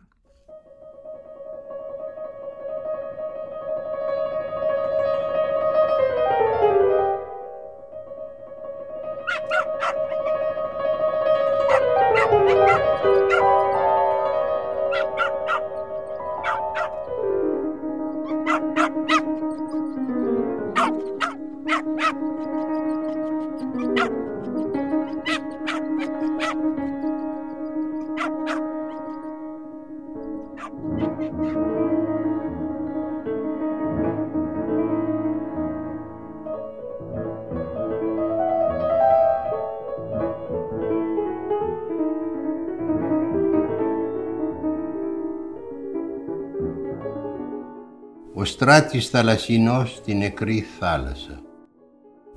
Στράτης 48.48 49.08
θαλασσινός 49.08 49.94
στη 49.94 50.14
νεκρή 50.14 50.66
θάλασσα. 50.78 51.40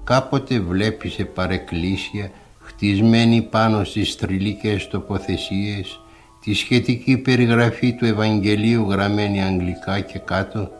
Κάποτε 0.03 0.59
βλέπει 0.59 1.09
σε 1.09 1.25
παρεκκλήσια 1.25 2.31
χτισμένη 2.59 3.41
πάνω 3.41 3.83
στις 3.83 4.15
τριλικές 4.15 4.87
τοποθεσίες 4.87 5.99
τη 6.41 6.53
σχετική 6.53 7.17
περιγραφή 7.17 7.95
του 7.95 8.05
Ευαγγελίου 8.05 8.89
γραμμένη 8.89 9.43
αγγλικά 9.43 9.99
και 9.99 10.19
κάτω 10.19 10.71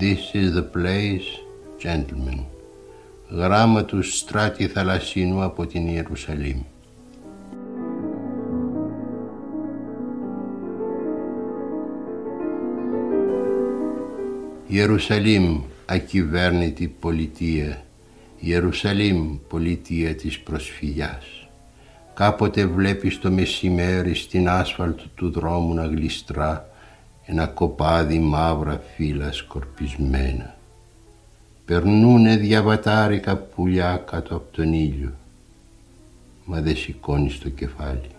«This 0.00 0.36
is 0.36 0.56
the 0.58 0.64
place, 0.76 1.28
gentlemen» 1.82 2.44
γράμμα 3.30 3.84
του 3.84 4.02
στράτη 4.02 4.66
θαλασσίνου 4.66 5.42
από 5.42 5.66
την 5.66 5.86
Ιερουσαλήμ. 5.86 6.62
Ιερουσαλήμ, 14.72 15.60
ακυβέρνητη 15.86 16.88
πολιτεία, 16.88 17.82
Ιερουσαλήμ, 18.40 19.38
πολιτεία 19.48 20.14
της 20.14 20.40
προσφυγιάς. 20.40 21.48
Κάποτε 22.14 22.66
βλέπεις 22.66 23.18
το 23.18 23.30
μεσημέρι 23.30 24.14
στην 24.14 24.48
άσφαλτο 24.48 25.04
του 25.14 25.30
δρόμου 25.30 25.74
να 25.74 25.86
γλιστρά 25.86 26.70
ένα 27.24 27.46
κοπάδι 27.46 28.18
μαύρα 28.18 28.82
φύλλα 28.94 29.32
σκορπισμένα. 29.32 30.56
Περνούνε 31.64 32.36
διαβατάρικα 32.36 33.36
πουλιά 33.36 34.04
κάτω 34.10 34.36
από 34.36 34.52
τον 34.52 34.72
ήλιο, 34.72 35.12
μα 36.44 36.60
δεν 36.60 36.76
σηκώνεις 36.76 37.38
το 37.38 37.48
κεφάλι. 37.48 38.10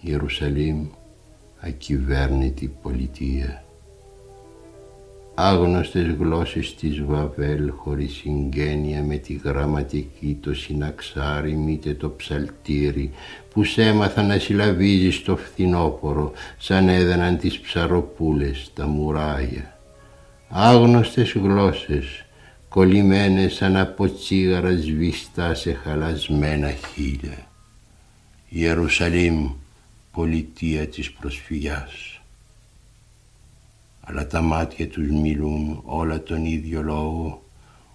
Ιερουσαλήμ, 0.00 0.86
ακυβέρνητη 1.60 2.74
πολιτεία 2.82 3.64
άγνωστες 5.42 6.06
γλώσσες 6.18 6.74
της 6.74 7.04
Βαβέλ 7.04 7.70
χωρίς 7.76 8.12
συγγένεια 8.12 9.02
με 9.02 9.16
τη 9.16 9.32
γραμματική, 9.44 10.38
το 10.40 10.54
συναξάρι, 10.54 11.52
μήτε 11.52 11.94
το 11.94 12.10
ψαλτήρι 12.10 13.10
που 13.50 13.64
σ' 13.64 13.78
έμαθα 13.78 14.22
να 14.22 14.38
συλλαβίζεις 14.38 15.14
στο 15.14 15.36
φθινόπορο 15.36 16.32
σαν 16.58 16.88
έδαιναν 16.88 17.38
τις 17.38 17.58
ψαροπούλες 17.58 18.70
τα 18.74 18.86
μουράγια. 18.86 19.78
Άγνωστες 20.48 21.32
γλώσσες 21.32 22.24
κολλημένες 22.68 23.54
σαν 23.54 23.76
από 23.76 24.14
τσίγαρα 24.14 24.70
σβηστά 24.76 25.54
σε 25.54 25.72
χαλασμένα 25.72 26.70
χείλια. 26.70 27.46
Ιερουσαλήμ, 28.48 29.50
πολιτεία 30.12 30.86
της 30.86 31.10
προσφυγιάς 31.10 32.09
αλλά 34.10 34.26
τα 34.26 34.40
μάτια 34.40 34.88
τους 34.88 35.08
μιλούν 35.10 35.82
όλα 35.84 36.22
τον 36.22 36.44
ίδιο 36.44 36.82
λόγο, 36.82 37.42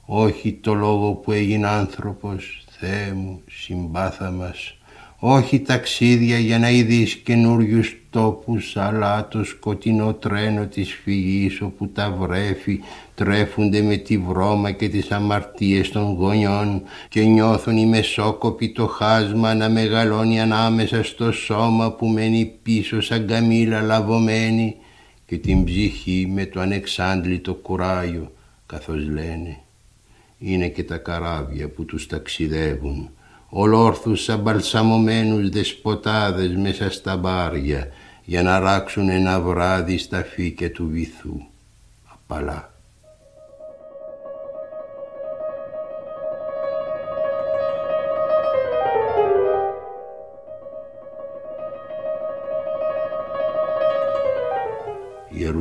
όχι 0.06 0.54
το 0.54 0.73
λόγο 0.73 1.13
που 1.13 1.32
έγινε 1.32 1.67
άνθρωπος, 1.67 2.65
Θεέ 2.80 3.13
μου, 3.13 3.41
συμπάθα 3.49 4.32
μας, 4.32 4.78
όχι 5.19 5.60
ταξίδια 5.60 6.38
για 6.38 6.60
να 6.60 6.69
είδεις 6.69 7.15
καινούριους 7.15 7.97
τόπους, 8.10 8.78
αλλά 8.78 9.28
το 9.28 9.43
σκοτεινό 9.43 10.13
τρένο 10.13 10.65
της 10.65 10.93
φυγής 11.04 11.62
όπου 11.62 11.88
τα 11.88 12.12
βρέφη 12.19 12.80
τρέφονται 13.15 13.82
με 13.82 13.95
τη 13.95 14.17
βρώμα 14.17 14.71
και 14.71 14.89
τις 14.89 15.12
αμαρτίες 15.12 15.91
των 15.91 16.13
γονιών 16.13 16.82
και 17.10 17.21
νιώθουν 17.21 17.78
οι 17.78 17.86
μεσόκοποι 17.86 18.69
το 18.69 18.88
χάσμα 18.88 19.54
να 19.54 19.69
μεγαλώνει 19.69 20.41
ανάμεσα 20.41 21.04
στο 21.04 21.32
σώμα 21.32 21.91
που 21.91 22.08
μένει 22.08 22.45
πίσω 22.63 23.01
σαν 23.01 23.28
καμήλα 23.28 23.82
λαβωμένη 23.82 24.75
και 25.26 25.38
την 25.38 25.64
ψυχή 25.64 26.32
με 26.34 26.46
το 26.46 26.60
ανεξάντλητο 26.60 27.54
κουράγιο 27.54 28.32
καθώς 28.66 29.08
λένε 29.08 29.60
είναι 30.38 30.68
και 30.68 30.84
τα 30.84 30.98
καράβια 30.98 31.70
που 31.70 31.86
τους 31.86 32.08
ταξιδεύουν 32.08 33.10
ολόρθους 33.50 34.24
σαν 34.24 34.40
μπαλσαμωμένους 34.40 35.50
δεσποτάδες 35.50 36.56
μέσα 36.56 36.90
στα 36.90 37.18
μπάρια 37.18 37.88
για 38.26 38.44
να 38.44 38.60
ράξουν 38.60 39.10
ένα 39.10 39.42
βράδυ 39.42 39.98
στα 39.98 40.24
φύκια 40.24 40.72
του 40.72 40.88
βυθού 40.88 41.42
απαλά 42.04 42.75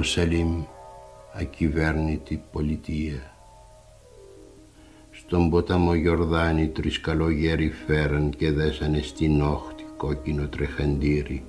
Ιερουσαλήμ, 0.04 0.64
ακυβέρνητη 1.32 2.42
πολιτεία. 2.52 3.32
Στον 5.10 5.50
ποταμό 5.50 5.94
Γιορδάνη 5.94 6.66
τρεις 6.66 7.00
καλογέροι 7.00 7.72
φέραν 7.86 8.30
και 8.36 8.50
δέσανε 8.52 9.00
στην 9.02 9.42
όχτη 9.42 9.84
κόκκινο 9.96 10.46
τρεχαντήρι. 10.46 11.42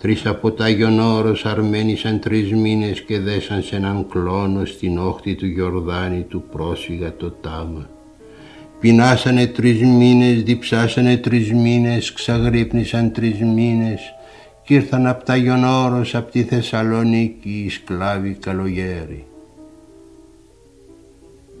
Τρεις 0.00 0.26
από 0.26 0.52
τα 0.52 0.66
Όρος 1.00 1.44
αρμένισαν 1.44 2.20
τρεις 2.20 2.52
μήνες 2.52 3.00
και 3.00 3.18
δέσαν 3.18 3.62
σε 3.62 3.76
έναν 3.76 4.06
κλόνο 4.08 4.64
στην 4.64 4.98
όχτη 4.98 5.34
του 5.34 5.46
Γιορδάνη 5.46 6.22
του 6.22 6.42
πρόσφυγα 6.52 7.16
το 7.16 7.30
τάμα. 7.30 7.88
Πεινάσανε 8.80 9.46
τρεις 9.46 9.80
μήνες, 9.80 10.42
διψάσανε 10.42 11.16
τρεις 11.16 11.52
μήνες, 11.52 12.12
ξαγρύπνησαν 12.12 13.12
τρεις 13.12 13.40
μήνες, 13.40 14.00
κι 14.64 14.74
ήρθαν 14.74 15.06
από 15.06 15.24
τα 15.24 15.36
Ιωνόρος, 15.36 16.14
από 16.14 16.30
τη 16.30 16.44
Θεσσαλονίκη, 16.44 17.62
οι 17.64 17.70
σκλάβοι 17.70 18.32
καλογέροι. 18.32 19.26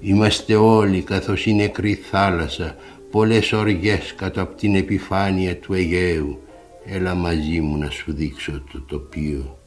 Είμαστε 0.00 0.54
όλοι 0.54 1.02
καθώς 1.02 1.46
η 1.46 1.54
νεκρή 1.54 1.94
θάλασσα, 1.94 2.76
πολλές 3.10 3.52
οργές 3.52 4.14
κάτω 4.14 4.42
από 4.42 4.56
την 4.56 4.74
επιφάνεια 4.74 5.56
του 5.56 5.74
Αιγαίου. 5.74 6.40
Έλα 6.86 7.14
μαζί 7.14 7.60
μου 7.60 7.78
να 7.78 7.90
σου 7.90 8.12
δείξω 8.12 8.62
το 8.72 8.80
τοπίο. 8.80 9.58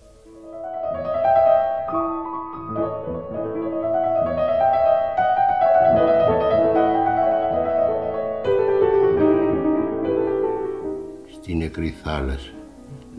Στην 11.42 11.58
νεκρή 11.58 11.96
θάλασσα 12.04 12.57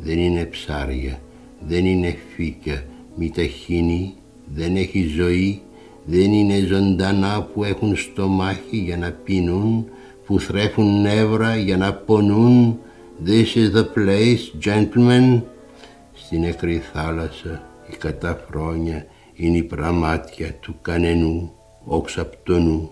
δεν 0.02 0.18
είναι 0.18 0.44
ψάρια, 0.44 1.20
δεν 1.60 1.86
είναι 1.86 2.16
φύκια, 2.34 2.84
μη 3.16 3.30
ταχύνει, 3.30 4.14
δεν 4.54 4.76
έχει 4.76 5.06
ζωή, 5.16 5.62
δεν 6.04 6.32
είναι 6.32 6.58
ζωντανά 6.58 7.42
που 7.42 7.64
έχουν 7.64 7.96
στομάχι 7.96 8.76
για 8.76 8.96
να 8.96 9.10
πίνουν, 9.10 9.86
που 10.26 10.40
θρέφουν 10.40 11.00
νεύρα 11.00 11.56
για 11.56 11.76
να 11.76 11.92
πονούν. 11.94 12.78
This 13.26 13.56
is 13.56 13.76
the 13.76 13.84
place, 13.94 14.68
gentlemen. 14.68 15.42
Στην 16.12 16.40
νεκρή 16.40 16.82
θάλασσα 16.92 17.62
η 17.92 17.96
καταφρόνια 17.96 19.06
είναι 19.34 19.56
η 19.56 19.62
πραμάτια 19.62 20.52
του 20.52 20.74
κανενού, 20.82 21.52
οξαπτονού. 21.84 22.90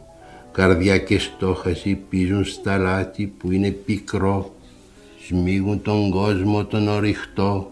Καρδιά 0.53 0.99
και 0.99 1.19
στόχαση 1.19 1.95
πίζουν 2.09 2.45
στα 2.45 2.79
λάτι 2.79 3.27
που 3.39 3.53
είναι 3.53 3.71
πικρό 3.71 4.55
σμίγουν 5.27 5.83
τον 5.83 6.11
κόσμο 6.11 6.65
τον 6.65 6.89
οριχτό. 6.89 7.71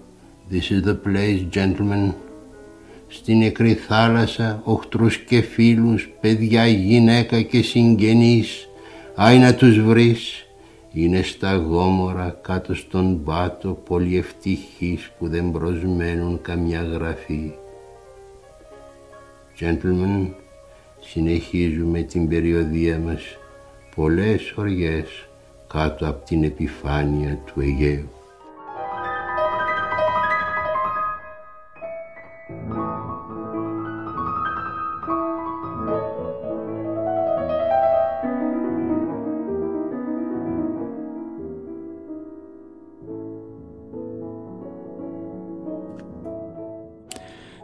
This 0.51 0.71
is 0.71 0.89
the 0.89 0.97
place, 1.07 1.49
gentlemen. 1.55 2.13
Στην 3.07 3.39
νεκρή 3.39 3.75
θάλασσα, 3.75 4.61
οχτρούς 4.65 5.17
και 5.17 5.41
φίλους, 5.41 6.09
παιδιά, 6.21 6.67
γυναίκα 6.67 7.43
και 7.43 7.63
συγγενείς, 7.63 8.69
άι 9.15 9.39
να 9.39 9.55
τους 9.55 9.81
βρεις. 9.81 10.47
Είναι 10.93 11.23
στα 11.23 11.55
γόμορα 11.55 12.39
κάτω 12.43 12.75
στον 12.75 13.25
πάτο 13.25 13.83
πολύ 13.89 14.17
ευτυχείς 14.17 15.11
που 15.19 15.29
δεν 15.29 15.51
προσμένουν 15.51 16.41
καμιά 16.43 16.83
γραφή. 16.83 17.53
Gentlemen, 19.61 20.29
συνεχίζουμε 21.01 22.03
την 22.03 22.29
περιοδία 22.29 22.99
μας 22.99 23.23
πολλές 23.95 24.53
οριές 24.57 25.29
κάτω 25.75 26.09
από 26.09 26.25
την 26.25 26.45
επιφάνεια 26.45 27.37
του 27.37 27.61
Αιγαίου. 27.61 28.09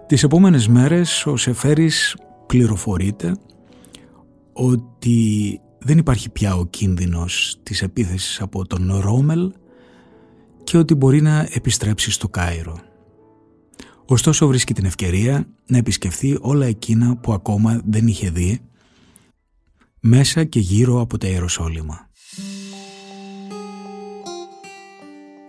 Τις 0.07 0.23
επόμενες 0.23 0.69
μέρες 0.69 1.27
ο 1.27 1.37
Σεφέρης 1.37 2.17
πληροφορείται 2.47 3.37
ότι 4.53 5.61
δεν 5.81 5.99
υπάρχει 5.99 6.31
πια 6.31 6.57
ο 6.57 6.67
κίνδυνος 6.67 7.59
της 7.63 7.83
επίθεσης 7.83 8.41
από 8.41 8.67
τον 8.67 8.99
Ρόμελ 9.01 9.53
και 10.65 10.79
ότι 10.79 10.95
μπορεί 10.95 11.21
να 11.21 11.49
επιστρέψει 11.51 12.11
στο 12.11 12.29
Κάιρο. 12.29 12.79
Ωστόσο 14.07 14.47
βρίσκει 14.47 14.75
την 14.75 14.85
ευκαιρία 14.85 15.47
να 15.67 15.77
επισκεφθεί 15.77 16.39
όλα 16.41 16.67
εκείνα 16.67 17.17
που 17.17 17.33
ακόμα 17.33 17.81
δεν 17.85 18.07
είχε 18.07 18.31
δει 18.31 18.61
μέσα 20.01 20.45
και 20.45 20.59
γύρω 20.61 21.01
από 21.01 21.19
τα 21.19 21.27
Ιεροσόλυμα. 21.27 22.09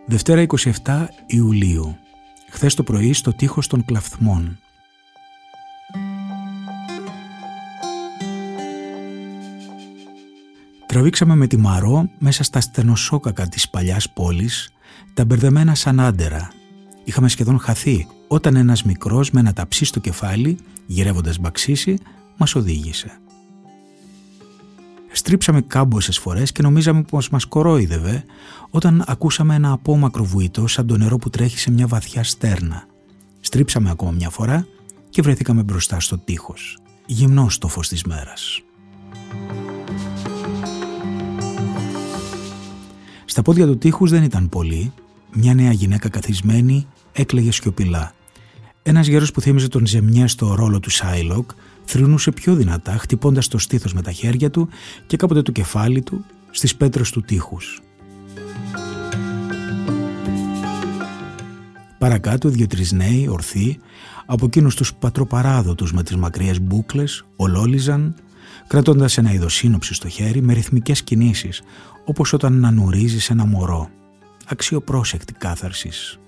Δευτέρα 0.06 0.46
27 0.86 1.06
Ιουλίου, 1.28 1.96
χθες 2.50 2.74
το 2.74 2.84
πρωί 2.84 3.14
στο 3.14 3.34
τείχος 3.34 3.68
των 3.68 3.86
Κλαφθμών. 3.86 4.60
Τραβήξαμε 10.92 11.36
με 11.36 11.48
τη 11.48 11.58
Μαρό 11.58 12.10
μέσα 12.20 12.44
στα 12.44 12.62
στενοσόκακα 12.62 13.48
της 13.48 13.70
παλιάς 13.70 14.10
πόλης, 14.10 14.74
τα 15.14 15.26
μπερδεμένα 15.26 15.76
σαν 15.76 16.00
άντερα. 16.00 16.52
Είχαμε 17.04 17.30
σχεδόν 17.30 17.60
χαθεί 17.60 18.08
όταν 18.28 18.56
ένας 18.56 18.84
μικρός 18.84 19.32
με 19.32 19.40
ένα 19.40 19.54
ταψί 19.54 19.86
στο 19.86 20.00
κεφάλι, 20.00 20.58
γυρεύοντας 20.86 21.40
μπαξίσι, 21.40 21.98
μας 22.38 22.56
οδήγησε. 22.56 23.20
Στρίψαμε 25.12 25.62
κάμποσες 25.62 26.18
φορές 26.18 26.52
και 26.52 26.62
νομίζαμε 26.62 27.02
πως 27.02 27.30
μας 27.30 27.46
κορόιδευε 27.46 28.24
όταν 28.70 29.04
ακούσαμε 29.08 29.56
ένα 29.56 29.72
απόμακρο 29.72 30.24
βουητό 30.24 30.68
σαν 30.68 30.88
το 30.88 30.98
νερό 30.98 31.18
που 31.18 31.30
τρέχει 31.30 31.60
σε 31.60 31.72
μια 31.72 31.88
βαθιά 31.88 32.24
στέρνα. 32.24 32.84
Στρίψαμε 33.40 33.90
ακόμα 33.90 34.12
μια 34.12 34.30
φορά 34.30 34.68
και 35.10 35.22
βρεθήκαμε 35.22 35.64
μπροστά 35.64 36.00
στο 36.00 36.18
τείχος, 36.18 36.78
γυμνός 37.06 37.58
το 37.58 37.68
φως 37.68 37.88
της 37.88 38.04
μέρας. 38.04 38.62
Στα 43.32 43.42
πόδια 43.42 43.66
του 43.66 43.78
τείχους 43.78 44.10
δεν 44.10 44.24
ήταν 44.24 44.50
πολύ. 44.50 44.94
Μια 45.34 45.54
νέα 45.54 45.72
γυναίκα 45.72 46.10
καθισμένη 46.10 46.88
έκλαιγε 47.12 47.52
σιωπηλά. 47.52 48.14
Ένας 48.84 49.08
γέρος 49.08 49.32
που 49.32 49.42
θύμιζε 49.42 49.68
τον 49.68 49.86
Ζεμιέ 49.86 50.28
στο 50.28 50.56
ρόλο 50.56 50.80
του 50.80 50.90
Σάιλοκ 50.90 51.52
θρυνούσε 51.86 52.32
πιο 52.32 52.56
δυνατά 52.56 52.92
χτυπώντας 52.92 53.48
το 53.48 53.58
στήθος 53.58 53.94
με 53.94 54.02
τα 54.02 54.12
χέρια 54.12 54.50
του 54.50 54.70
και 55.08 55.18
κάποτε 55.18 55.42
το 55.42 55.52
κεφάλι 55.52 56.02
του 56.02 56.26
στις 56.52 56.76
πέτρες 56.76 57.10
του 57.10 57.22
τείχους. 57.22 57.82
Παρακάτω 61.98 62.50
δύο-τρεις 62.50 62.92
νέοι, 62.92 63.28
ορθοί, 63.28 63.80
από 64.26 64.46
εκείνους 64.46 64.76
τους 64.76 64.94
πατροπαράδοτους 64.94 65.94
με 65.94 66.04
τις 66.04 66.16
μακριές 66.16 66.62
μπούκλες, 66.62 67.26
ολόλιζαν, 67.36 68.16
κρατώντας 68.68 69.18
ένα 69.18 69.34
ειδοσύνοψη 69.34 69.94
στο 69.94 70.08
χέρι 70.08 70.42
με 70.42 70.54
ρυθμικές 70.54 71.04
κινήσεις, 71.04 71.62
όπως 72.06 72.34
όταν 72.34 72.54
ανανουρίζεις 72.54 73.30
ένα 73.30 73.46
μωρό. 73.46 73.90
Αξιοπρόσεκτη 74.48 75.34
κάθαρσης. 75.34 76.20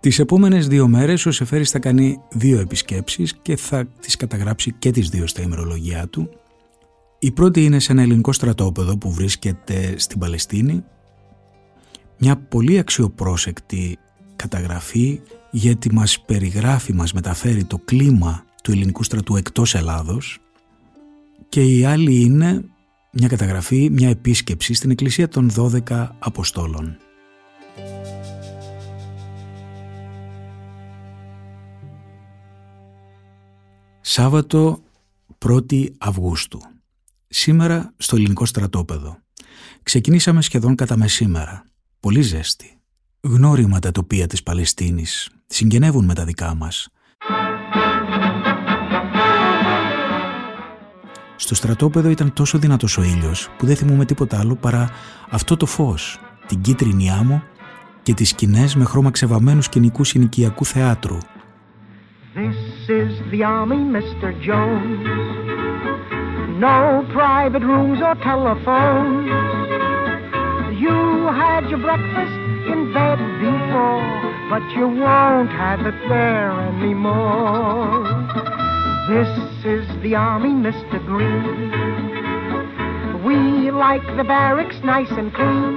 Τις 0.00 0.18
επόμενες 0.18 0.68
δύο 0.68 0.88
μέρες 0.88 1.26
ο 1.26 1.30
Σεφέρης 1.30 1.70
θα 1.70 1.78
κάνει 1.78 2.20
δύο 2.30 2.60
επισκέψεις 2.60 3.34
και 3.42 3.56
θα 3.56 3.86
τις 4.00 4.16
καταγράψει 4.16 4.72
και 4.78 4.90
τις 4.90 5.08
δύο 5.08 5.26
στα 5.26 5.42
ημερολογιά 5.42 6.08
του. 6.08 6.28
Η 7.18 7.30
πρώτη 7.30 7.64
είναι 7.64 7.78
σε 7.78 7.92
ένα 7.92 8.02
ελληνικό 8.02 8.32
στρατόπεδο 8.32 8.98
που 8.98 9.12
βρίσκεται 9.12 9.94
στην 9.96 10.18
Παλαιστίνη. 10.18 10.84
Μια 12.18 12.36
πολύ 12.36 12.78
αξιοπρόσεκτη 12.78 13.98
καταγραφή 14.40 15.20
γιατί 15.50 15.94
μας 15.94 16.20
περιγράφει, 16.20 16.92
μας 16.92 17.12
μεταφέρει 17.12 17.64
το 17.64 17.78
κλίμα 17.78 18.44
του 18.62 18.72
ελληνικού 18.72 19.02
στρατού 19.02 19.36
εκτός 19.36 19.74
Ελλάδος 19.74 20.38
και 21.48 21.64
η 21.64 21.84
άλλη 21.84 22.20
είναι 22.20 22.64
μια 23.12 23.28
καταγραφή, 23.28 23.90
μια 23.90 24.08
επίσκεψη 24.08 24.74
στην 24.74 24.90
Εκκλησία 24.90 25.28
των 25.28 25.50
12 25.56 26.08
Αποστόλων. 26.18 26.96
Σάββατο 34.00 34.82
1η 35.38 35.88
Αυγούστου. 35.98 36.60
Σήμερα 37.28 37.94
στο 37.96 38.16
ελληνικό 38.16 38.44
στρατόπεδο. 38.44 39.18
Ξεκινήσαμε 39.82 40.42
σχεδόν 40.42 40.74
κατά 40.74 40.96
μεσήμερα. 40.96 41.64
Πολύ 42.00 42.20
ζέστη. 42.20 42.79
Γνώριμα 43.22 43.78
τα 43.78 43.90
τοπία 43.90 44.26
της 44.26 44.42
Παλαιστίνης. 44.42 45.30
Συγγενεύουν 45.46 46.04
με 46.04 46.14
τα 46.14 46.24
δικά 46.24 46.54
μας. 46.54 46.88
Στο 51.36 51.54
στρατόπεδο 51.54 52.08
ήταν 52.08 52.32
τόσο 52.32 52.58
δυνατός 52.58 52.98
ο 52.98 53.02
ήλιος 53.02 53.48
που 53.58 53.66
δεν 53.66 53.76
θυμούμε 53.76 54.04
τίποτα 54.04 54.38
άλλο 54.38 54.54
παρά 54.54 54.90
αυτό 55.30 55.56
το 55.56 55.66
φως, 55.66 56.20
την 56.46 56.60
κίτρινη 56.60 57.10
άμμο 57.10 57.42
και 58.02 58.14
τις 58.14 58.28
σκηνές 58.28 58.74
με 58.74 58.84
χρώμα 58.84 59.10
ξεβαμένου 59.10 59.62
σκηνικού 59.62 60.04
συνοικιακού 60.04 60.64
θεάτρου 60.64 61.18
This 62.34 62.88
is 63.00 63.12
the 63.32 63.42
army, 63.42 63.80
Mr. 63.96 64.28
Jones. 64.46 65.04
No 66.66 66.78
private 67.18 67.64
rooms 67.70 67.98
or 68.08 68.14
telephones. 68.30 69.28
You 70.84 70.98
had 71.42 71.62
your 71.70 71.82
breakfast 71.86 72.39
in 72.72 72.80
bed 72.98 73.18
before, 73.46 74.02
but 74.52 74.64
you 74.76 74.86
won't 75.04 75.52
have 75.64 75.82
it 75.90 75.98
there 76.14 76.54
anymore. 76.72 78.04
This 79.12 79.32
is 79.74 79.84
the 80.04 80.12
army, 80.30 80.52
Mr. 80.66 80.96
Green. 81.10 81.44
We 83.26 83.38
like 83.86 84.06
the 84.18 84.26
barracks 84.34 84.78
nice 84.92 85.12
and 85.20 85.30
clean. 85.38 85.74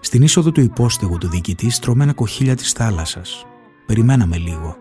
Στην 0.00 0.22
είσοδο 0.22 0.52
του 0.52 0.60
υπόστεγου 0.60 1.18
του 1.18 1.28
διοικητή 1.28 1.70
στρωμένα 1.70 2.12
κοχύλια 2.12 2.56
της 2.56 2.72
θάλασσας. 2.72 3.46
Περιμέναμε 3.86 4.36
λίγο. 4.36 4.76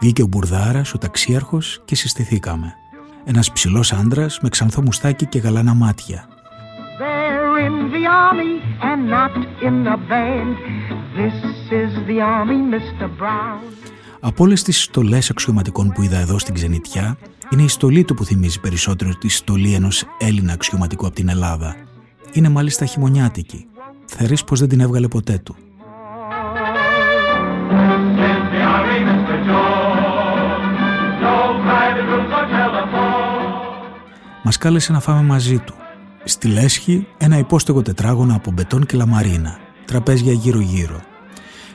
Βγήκε 0.00 0.22
ο 0.22 0.26
Μπουρδάρας, 0.26 0.94
ο 0.94 0.98
ταξίαρχος 0.98 1.82
και 1.84 1.94
συστηθήκαμε. 1.94 2.74
Ένας 3.24 3.52
ψηλός 3.52 3.92
άντρας 3.92 4.38
με 4.42 4.48
ξανθό 4.48 4.82
μουστάκι 4.82 5.26
και 5.26 5.38
γαλάνα 5.38 5.74
μάτια. 5.74 6.28
Από 14.20 14.44
όλες 14.44 14.62
τις 14.62 14.82
στολές 14.82 15.30
αξιωματικών 15.30 15.92
που 15.92 16.02
είδα 16.02 16.18
εδώ 16.18 16.38
στην 16.38 16.54
ξενιτιά, 16.54 17.16
είναι 17.50 17.62
η 17.62 17.68
στολή 17.68 18.04
του 18.04 18.14
που 18.14 18.24
θυμίζει 18.24 18.60
περισσότερο 18.60 19.14
τη 19.14 19.28
στολή 19.28 19.74
ενός 19.74 20.04
Έλληνα 20.18 20.52
αξιωματικού 20.52 21.06
από 21.06 21.14
την 21.14 21.28
Ελλάδα. 21.28 21.76
Είναι 22.32 22.48
μάλιστα 22.48 22.84
χειμωνιάτικη. 22.86 23.66
Θεωρεί 24.06 24.36
πως 24.46 24.60
δεν 24.60 24.68
την 24.68 24.80
έβγαλε 24.80 25.08
ποτέ 25.08 25.38
του. 25.44 25.56
Μας 34.42 34.58
κάλεσε 34.58 34.92
να 34.92 35.00
φάμε 35.00 35.22
μαζί 35.22 35.58
του. 35.58 35.74
Στη 36.24 36.48
λέσχη 36.48 37.06
ένα 37.18 37.38
υπόστεγο 37.38 37.82
τετράγωνο 37.82 38.34
από 38.34 38.50
μπετόν 38.50 38.86
και 38.86 38.96
λαμαρίνα, 38.96 39.58
τραπέζια 39.84 40.32
γύρω-γύρω. 40.32 41.00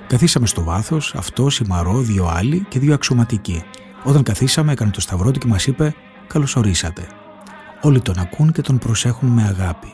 Καθίσαμε 0.07 0.47
στο 0.47 0.63
βάθος, 0.63 1.15
αυτός, 1.15 1.59
η 1.59 1.65
Μαρό, 1.67 1.99
δύο 1.99 2.25
άλλοι 2.25 2.65
και 2.69 2.79
δύο 2.79 2.93
αξιωματικοί. 2.93 3.63
Όταν 4.03 4.23
καθίσαμε 4.23 4.71
έκανε 4.71 4.91
το 4.91 5.01
σταυρό 5.01 5.31
του 5.31 5.39
και 5.39 5.47
μας 5.47 5.67
είπε 5.67 5.95
«Καλώς 6.27 6.55
ορίσατε». 6.55 7.07
Όλοι 7.81 8.01
τον 8.01 8.19
ακούν 8.19 8.51
και 8.51 8.61
τον 8.61 8.77
προσέχουν 8.77 9.29
με 9.29 9.43
αγάπη. 9.43 9.93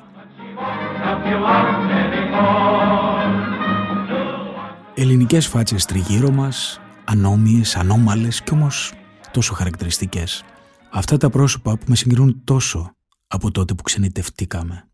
Ελληνικές 4.93 5.47
φάτσες 5.47 5.85
τριγύρω 5.85 6.31
μας, 6.31 6.81
ανώμιες, 7.05 7.75
ανώμαλες 7.75 8.41
και 8.41 8.53
όμως 8.53 8.93
τόσο 9.31 9.53
χαρακτηριστικές. 9.53 10.43
Αυτά 10.91 11.17
τα 11.17 11.29
πρόσωπα 11.29 11.77
που 11.77 11.85
με 11.87 11.95
συγκινούν 11.95 12.41
τόσο 12.43 12.91
από 13.31 13.51
τότε 13.51 13.73
που 13.73 13.83
ξενιτευτήκαμε. 13.83 14.85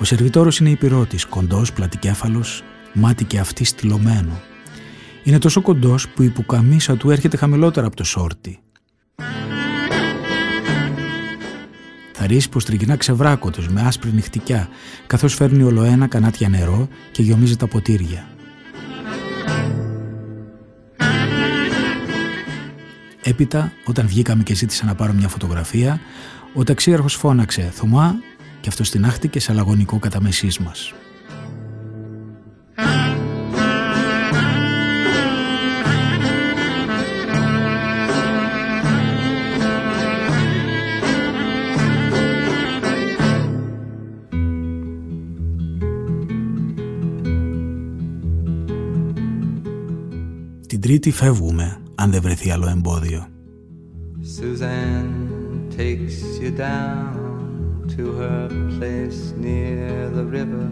Ο 0.00 0.04
σερβιτόρος 0.04 0.58
είναι 0.58 0.70
υπηρώτης, 0.70 1.24
κοντός, 1.24 1.72
πλατικέφαλος, 1.72 2.62
μάτι 2.92 3.24
και 3.24 3.38
αυτής 3.38 3.68
στυλωμένο. 3.68 4.40
Είναι 5.24 5.38
τόσο 5.38 5.62
κοντός 5.62 6.08
που 6.08 6.22
η 6.22 6.30
πουκαμίσα 6.30 6.96
του 6.96 7.10
έρχεται 7.10 7.36
χαμηλότερα 7.36 7.86
από 7.86 7.96
το 7.96 8.04
σόρτι 8.04 8.60
Θα 12.30 12.36
ρίξει 12.36 12.50
πως 12.50 12.64
τριγυρνά 12.64 12.96
ξεβράκωτος 12.96 13.68
με 13.68 13.80
άσπρη 13.80 14.12
νυχτικιά, 14.12 14.68
καθώς 15.06 15.34
φέρνει 15.34 15.62
ολοένα 15.62 16.06
κανάτια 16.06 16.48
νερό 16.48 16.88
και 17.10 17.22
γιομίζει 17.22 17.56
τα 17.56 17.66
ποτήρια. 17.66 18.28
Έπειτα, 23.22 23.72
όταν 23.84 24.06
βγήκαμε 24.06 24.42
και 24.42 24.54
ζήτησα 24.54 24.84
να 24.84 24.94
πάρω 24.94 25.12
μια 25.12 25.28
φωτογραφία, 25.28 26.00
ο 26.54 26.64
ταξίαρχος 26.64 27.14
φώναξε 27.14 27.70
«Θωμά» 27.74 28.14
και 28.60 28.68
αυτό 28.68 28.82
την 28.82 29.04
άχτηκε 29.04 29.40
σε 29.40 29.52
αλαγωνικό 29.52 29.98
κατά 29.98 30.22
μεσής 30.22 30.58
μας. 30.58 30.94
Τρίτη 50.89 51.11
φεύγουμε 51.11 51.77
αν 51.95 52.11
δεν 52.11 52.21
βρεθεί 52.21 52.51
άλλο 52.51 52.67
εμπόδιο. 52.67 53.27
Suzanne 54.37 55.69
takes 55.77 56.17
you 56.41 56.51
down 56.51 57.15
to 57.95 58.03
her 58.19 58.47
place 58.75 59.21
near 59.45 60.09
the 60.17 60.25
river. 60.39 60.67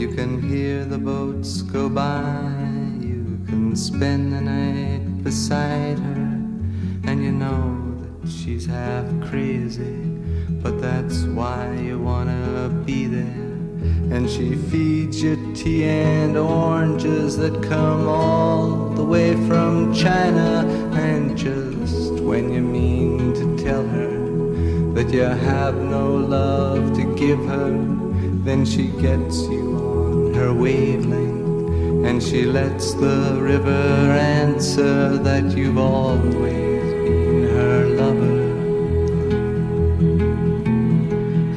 You 0.00 0.08
can 0.16 0.32
hear 0.50 0.84
the 0.84 0.98
boats 0.98 1.62
go 1.62 1.88
by. 1.88 2.24
You 3.12 3.22
can 3.48 3.76
spend 3.76 4.32
the 4.32 4.42
night 4.56 5.22
beside 5.22 5.98
her. 6.08 6.26
And 7.08 7.16
you 7.26 7.32
know 7.44 7.64
that 8.00 8.30
she's 8.38 8.66
half 8.66 9.06
crazy. 9.28 9.98
But 10.62 10.74
that's 10.86 11.18
why 11.38 11.60
you 11.86 11.96
wanna 12.10 12.44
be 12.84 13.00
there. 13.06 13.50
And 14.14 14.22
she 14.34 14.48
feeds 14.70 15.16
you 15.22 15.33
tea 15.65 15.83
and 15.85 16.37
oranges 16.37 17.37
that 17.37 17.63
come 17.63 18.07
all 18.07 18.91
the 18.91 19.03
way 19.03 19.33
from 19.47 19.91
China. 19.95 20.63
And 20.93 21.35
just 21.35 22.13
when 22.29 22.53
you 22.53 22.61
mean 22.61 23.33
to 23.33 23.63
tell 23.63 23.83
her 23.83 24.13
that 24.93 25.11
you 25.11 25.23
have 25.23 25.75
no 25.75 26.17
love 26.17 26.95
to 26.97 27.15
give 27.15 27.43
her, 27.45 27.71
then 28.47 28.63
she 28.63 28.89
gets 29.07 29.41
you 29.47 29.75
on 29.75 30.33
her 30.35 30.53
wavelength. 30.53 32.05
And 32.07 32.21
she 32.21 32.43
lets 32.45 32.93
the 32.93 33.35
river 33.41 33.71
answer 33.71 35.17
that 35.17 35.45
you've 35.57 35.79
always 35.79 36.83
been 37.03 37.49
her 37.57 37.85
lover. 38.01 38.37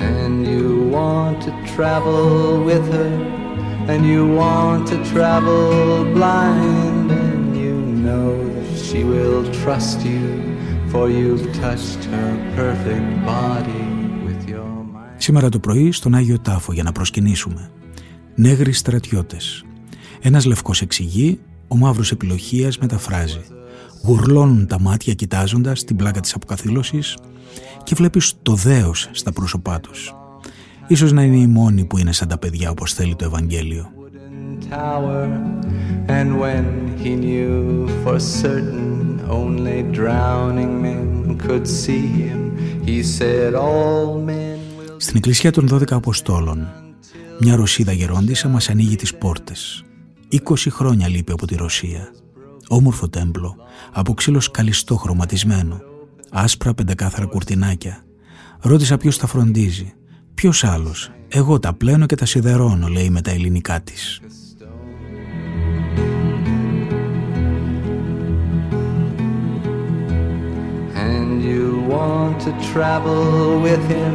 And 0.01 0.47
you 0.47 0.89
want 0.89 1.43
to 1.43 1.53
travel 1.75 2.65
with 2.65 2.91
her, 2.91 3.38
and 3.93 4.03
you 4.13 4.23
want 4.43 4.83
to 4.93 4.97
travel 5.13 5.63
blind, 6.19 7.09
and 7.25 7.57
you 7.65 7.77
know 8.07 8.33
that 8.55 8.71
she 8.87 9.01
will 9.13 9.41
trust 9.63 9.99
you, 10.13 10.27
for 10.91 11.05
you've 11.19 11.47
touched 11.65 12.03
her 12.13 12.31
perfect 12.59 13.09
body 13.33 13.87
with 14.27 14.43
your 14.49 14.73
mind. 14.95 15.17
Σήμερα 15.17 15.49
το 15.49 15.59
πρωί 15.59 15.93
στον 15.93 16.15
Άγιο 16.15 16.39
Τάφο 16.39 16.73
για 16.73 16.83
να 16.83 16.93
προσκυνήσουμε. 16.93 17.71
Νέγροι 18.35 18.73
στρατιώτες. 18.73 19.65
Ένας 20.21 20.45
λευκός 20.45 20.81
εξηγεί, 20.81 21.41
ο 21.69 21.77
μαύρος 21.77 22.11
επιλογίας 22.11 22.79
μεταφράζει. 22.79 23.41
Γουρλώνουν 24.05 24.67
τα 24.67 24.81
μάτια 24.81 25.15
κοιτάζοντας 25.15 25.85
την 25.85 25.97
πλάκα 25.97 26.21
της 26.21 26.35
αποκαθήλωσης 26.35 27.17
και 27.83 27.95
βλέπεις 27.95 28.35
το 28.43 28.55
δέος 28.55 29.09
στα 29.13 29.33
πρόσωπά 29.33 29.81
τους. 29.81 30.13
Ίσως 30.89 31.13
να 31.13 31.23
είναι 31.23 31.37
η 31.37 31.47
μόνη 31.47 31.85
που 31.85 31.99
είναι 31.99 32.13
σαν 32.13 32.29
τα 32.29 32.39
παιδιά 32.39 32.71
όπως 32.71 32.93
θέλει 32.93 33.17
το 33.17 33.25
Ευαγγέλιο. 33.25 33.91
Στην 44.97 45.17
Εκκλησία 45.17 45.53
των 45.53 45.69
12 45.73 45.83
Αποστόλων, 45.91 46.69
μια 47.41 47.57
Ρωσίδα 47.57 47.93
γερόντισα 47.93 48.49
μας 48.49 48.69
ανοίγει 48.69 48.97
τις 48.97 49.15
πόρτες. 49.15 49.85
20 50.31 50.55
χρόνια 50.71 51.09
λείπει 51.09 51.33
από 51.33 51.47
τη 51.47 51.57
Ρωσία. 51.57 52.13
Όμορφο 52.69 53.09
τέμπλο, 53.09 53.57
από 53.93 54.15
ξύλος 54.15 54.45
σκαλιστό 54.45 54.97
χρωματισμένο. 54.97 55.81
Άσπρα 56.31 56.75
πεντακάθαρα 56.75 57.27
κουρτινάκια. 57.27 58.05
Ρώτησα 58.61 58.97
ποιος 58.97 59.19
τα 59.19 59.27
φροντίζει. 59.27 59.93
Ποιος 60.39 60.65
άλλος, 60.65 61.11
εγώ 61.29 61.59
τα 61.59 61.73
πλένω 61.73 62.07
και 62.07 62.15
τα 62.15 62.27
σιδερώνω, 62.27 62.89
λέει 62.89 63.11
με 63.11 63.21
τα 63.21 63.31
ελληνικά 63.31 63.81
της. 63.81 64.21
And 70.95 71.43
you 71.43 71.93
want 71.93 72.37
to 72.47 72.53
travel 72.73 73.63
with 73.63 73.83
him 73.93 74.15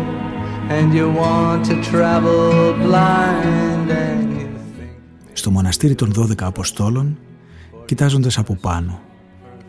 And 0.69 0.93
you 0.93 1.07
want 1.21 1.61
to 1.69 1.75
travel 1.91 2.73
blind 2.83 3.89
and 3.89 4.29
you 4.39 4.47
think... 4.77 4.91
Στο 5.33 5.51
μοναστήρι 5.51 5.95
των 5.95 6.13
12 6.17 6.41
Αποστόλων, 6.41 7.17
κοιτάζοντας 7.85 8.37
από 8.37 8.55
πάνω. 8.55 8.99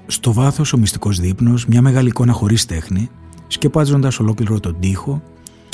Στο 0.06 0.32
βάθος 0.32 0.72
ο 0.72 0.78
μυστικός 0.78 1.20
δείπνος, 1.20 1.66
μια 1.66 1.82
μεγάλη 1.82 2.08
εικόνα 2.08 2.32
χωρίς 2.32 2.66
τέχνη, 2.66 3.10
σκεπάζοντας 3.46 4.20
ολόκληρο 4.20 4.60
τον 4.60 4.76
τοίχο 4.80 5.22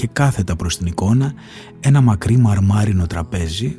και 0.01 0.09
κάθετα 0.12 0.57
προς 0.57 0.76
την 0.78 0.86
εικόνα 0.86 1.32
ένα 1.80 2.01
μακρύ 2.01 2.36
μαρμάρινο 2.36 3.07
τραπέζι, 3.07 3.76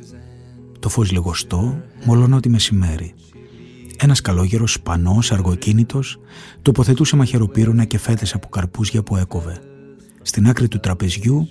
το 0.78 0.88
φως 0.88 1.10
λιγοστό, 1.10 1.82
μολονότι 2.04 2.48
μεσημέρι. 2.48 3.14
Ένας 3.98 4.20
καλόγερος 4.20 4.72
σπανός, 4.72 5.32
αργοκίνητος, 5.32 6.20
τοποθετούσε 6.62 7.16
μαχαιροπύρωνα 7.16 7.84
και 7.84 7.98
φέτες 7.98 8.34
από 8.34 8.48
καρπούζια 8.48 9.02
που 9.02 9.16
έκοβε. 9.16 9.58
Στην 10.22 10.48
άκρη 10.48 10.68
του 10.68 10.80
τραπεζιού, 10.80 11.48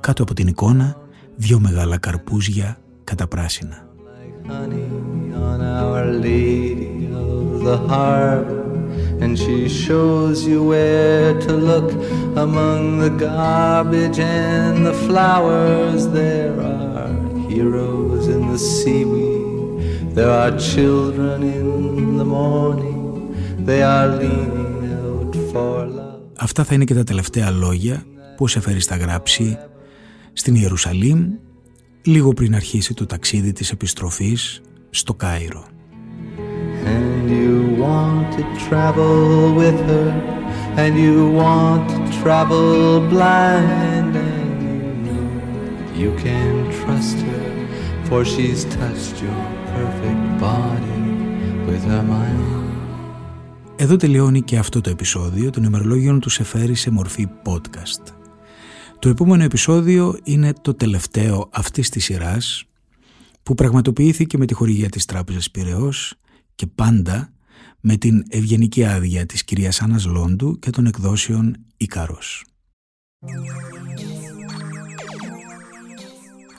κάτω 0.00 0.22
από 0.22 0.34
την 0.34 0.46
εικόνα, 0.46 0.96
δυο 1.36 1.60
μεγάλα 1.60 1.98
καρπούζια 1.98 2.78
καταπράσινα. 3.04 3.88
And 9.22 9.32
she 9.42 9.68
shows 9.84 10.36
you 10.50 10.58
where 10.72 11.30
to 11.46 11.52
look 11.70 11.88
among 12.46 12.80
the 13.04 13.12
garbage 13.26 14.18
and 14.18 14.76
the 14.88 14.96
flowers. 15.06 16.00
There 16.20 16.56
are 16.74 17.14
heroes 17.48 18.24
in 18.34 18.42
the 18.52 18.60
seaweed, 18.76 20.14
there 20.16 20.32
are 20.42 20.52
children 20.72 21.36
in 21.58 21.68
the 22.20 22.28
morning, 22.38 23.00
they 23.68 23.82
are 23.82 24.08
leaning 24.20 24.76
out 25.02 25.32
for 25.52 25.86
love. 25.86 26.20
Αυτά 26.36 26.64
θα 26.64 26.74
είναι 26.74 26.84
και 26.84 26.94
τα 26.94 27.04
τελευταία 27.04 27.50
λόγια 27.50 28.04
που 28.36 28.48
σε 28.48 28.60
φέρει 28.60 28.80
στα 28.80 28.96
γράψει 28.96 29.58
στην 30.32 30.54
Ιερουσαλήμ 30.54 31.32
λίγο 32.02 32.32
πριν 32.32 32.54
αρχίσει 32.54 32.94
το 32.94 33.06
ταξίδι 33.06 33.52
της 33.52 33.70
επιστροφής 33.70 34.60
στο 34.90 35.14
Κάιρο. 35.14 35.64
And 37.80 37.88
you 37.88 37.92
want 37.92 38.32
to 38.36 38.44
travel 38.68 39.54
with 39.54 39.78
her 39.88 40.10
And 40.76 40.98
you 40.98 41.16
want 41.42 41.88
to 41.90 42.20
travel 42.22 43.00
blind 43.08 44.16
And 44.16 44.62
you 44.68 44.80
know 45.04 45.26
you 46.02 46.10
can 46.24 46.52
trust 46.80 47.16
her 47.28 47.48
For 48.08 48.24
she's 48.24 48.64
touched 48.64 49.16
your 49.22 49.42
perfect 49.74 50.24
body 50.40 51.02
with 51.66 51.84
her 51.84 52.02
mind 52.02 52.58
Εδώ 53.76 53.96
τελειώνει 53.96 54.42
και 54.42 54.58
αυτό 54.58 54.80
το 54.80 54.90
επεισόδιο 54.90 55.50
των 55.50 55.64
ημερολόγιων 55.64 56.20
του 56.20 56.28
Σεφέρη 56.28 56.74
σε 56.74 56.90
μορφή 56.90 57.28
podcast. 57.42 58.12
Το 58.98 59.08
επόμενο 59.08 59.42
επεισόδιο 59.42 60.18
είναι 60.22 60.52
το 60.60 60.74
τελευταίο 60.74 61.48
αυτής 61.52 61.88
της 61.88 62.04
σειράς 62.04 62.64
που 63.42 63.54
πραγματοποιήθηκε 63.54 64.38
με 64.38 64.46
τη 64.46 64.54
χορηγία 64.54 64.88
της 64.88 65.04
Τράπεζας 65.04 65.50
Πυραιός 65.50 66.14
και 66.54 66.66
πάντα 66.66 67.32
με 67.80 67.96
την 67.96 68.24
ευγενική 68.28 68.84
άδεια 68.84 69.26
της 69.26 69.44
κυρίας 69.44 69.80
Άννας 69.80 70.04
Λόντου 70.04 70.58
και 70.58 70.70
των 70.70 70.86
εκδόσεων 70.86 71.56
Ικαρός. 71.76 72.44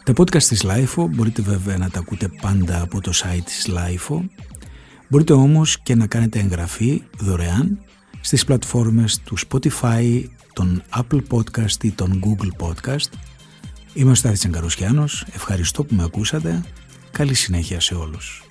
Τα 0.04 0.14
podcast 0.16 0.44
της 0.44 0.66
Lifeo 0.66 1.08
μπορείτε 1.10 1.42
βέβαια 1.42 1.78
να 1.78 1.90
τα 1.90 2.00
ακούτε 2.00 2.28
πάντα 2.42 2.82
από 2.82 3.02
το 3.02 3.12
site 3.14 3.44
της 3.46 3.70
Lifeo. 3.70 4.26
Μπορείτε 5.10 5.34
όμως 5.34 5.82
και 5.82 5.96
να 5.96 6.08
κάνετε 6.08 6.40
εγγραφή 6.40 7.04
δωρεάν 7.18 7.80
στις 8.22 8.46
πλατφόρμες 8.46 9.20
του 9.20 9.38
Spotify, 9.40 10.24
των 10.54 10.84
Apple 10.96 11.22
Podcast 11.30 11.84
ή 11.84 11.92
των 11.92 12.24
Google 12.26 12.68
Podcast. 12.68 13.10
Είμαι 13.94 14.12
ο 14.12 14.16
Στάθης 14.16 14.46
Εγκαρουσιάνος. 14.46 15.26
Ευχαριστώ 15.34 15.84
που 15.84 15.96
με 15.96 16.04
ακούσατε. 16.04 16.64
Καλή 17.12 17.34
συνέχεια 17.34 17.80
σε 17.80 17.96
όλους. 17.96 18.51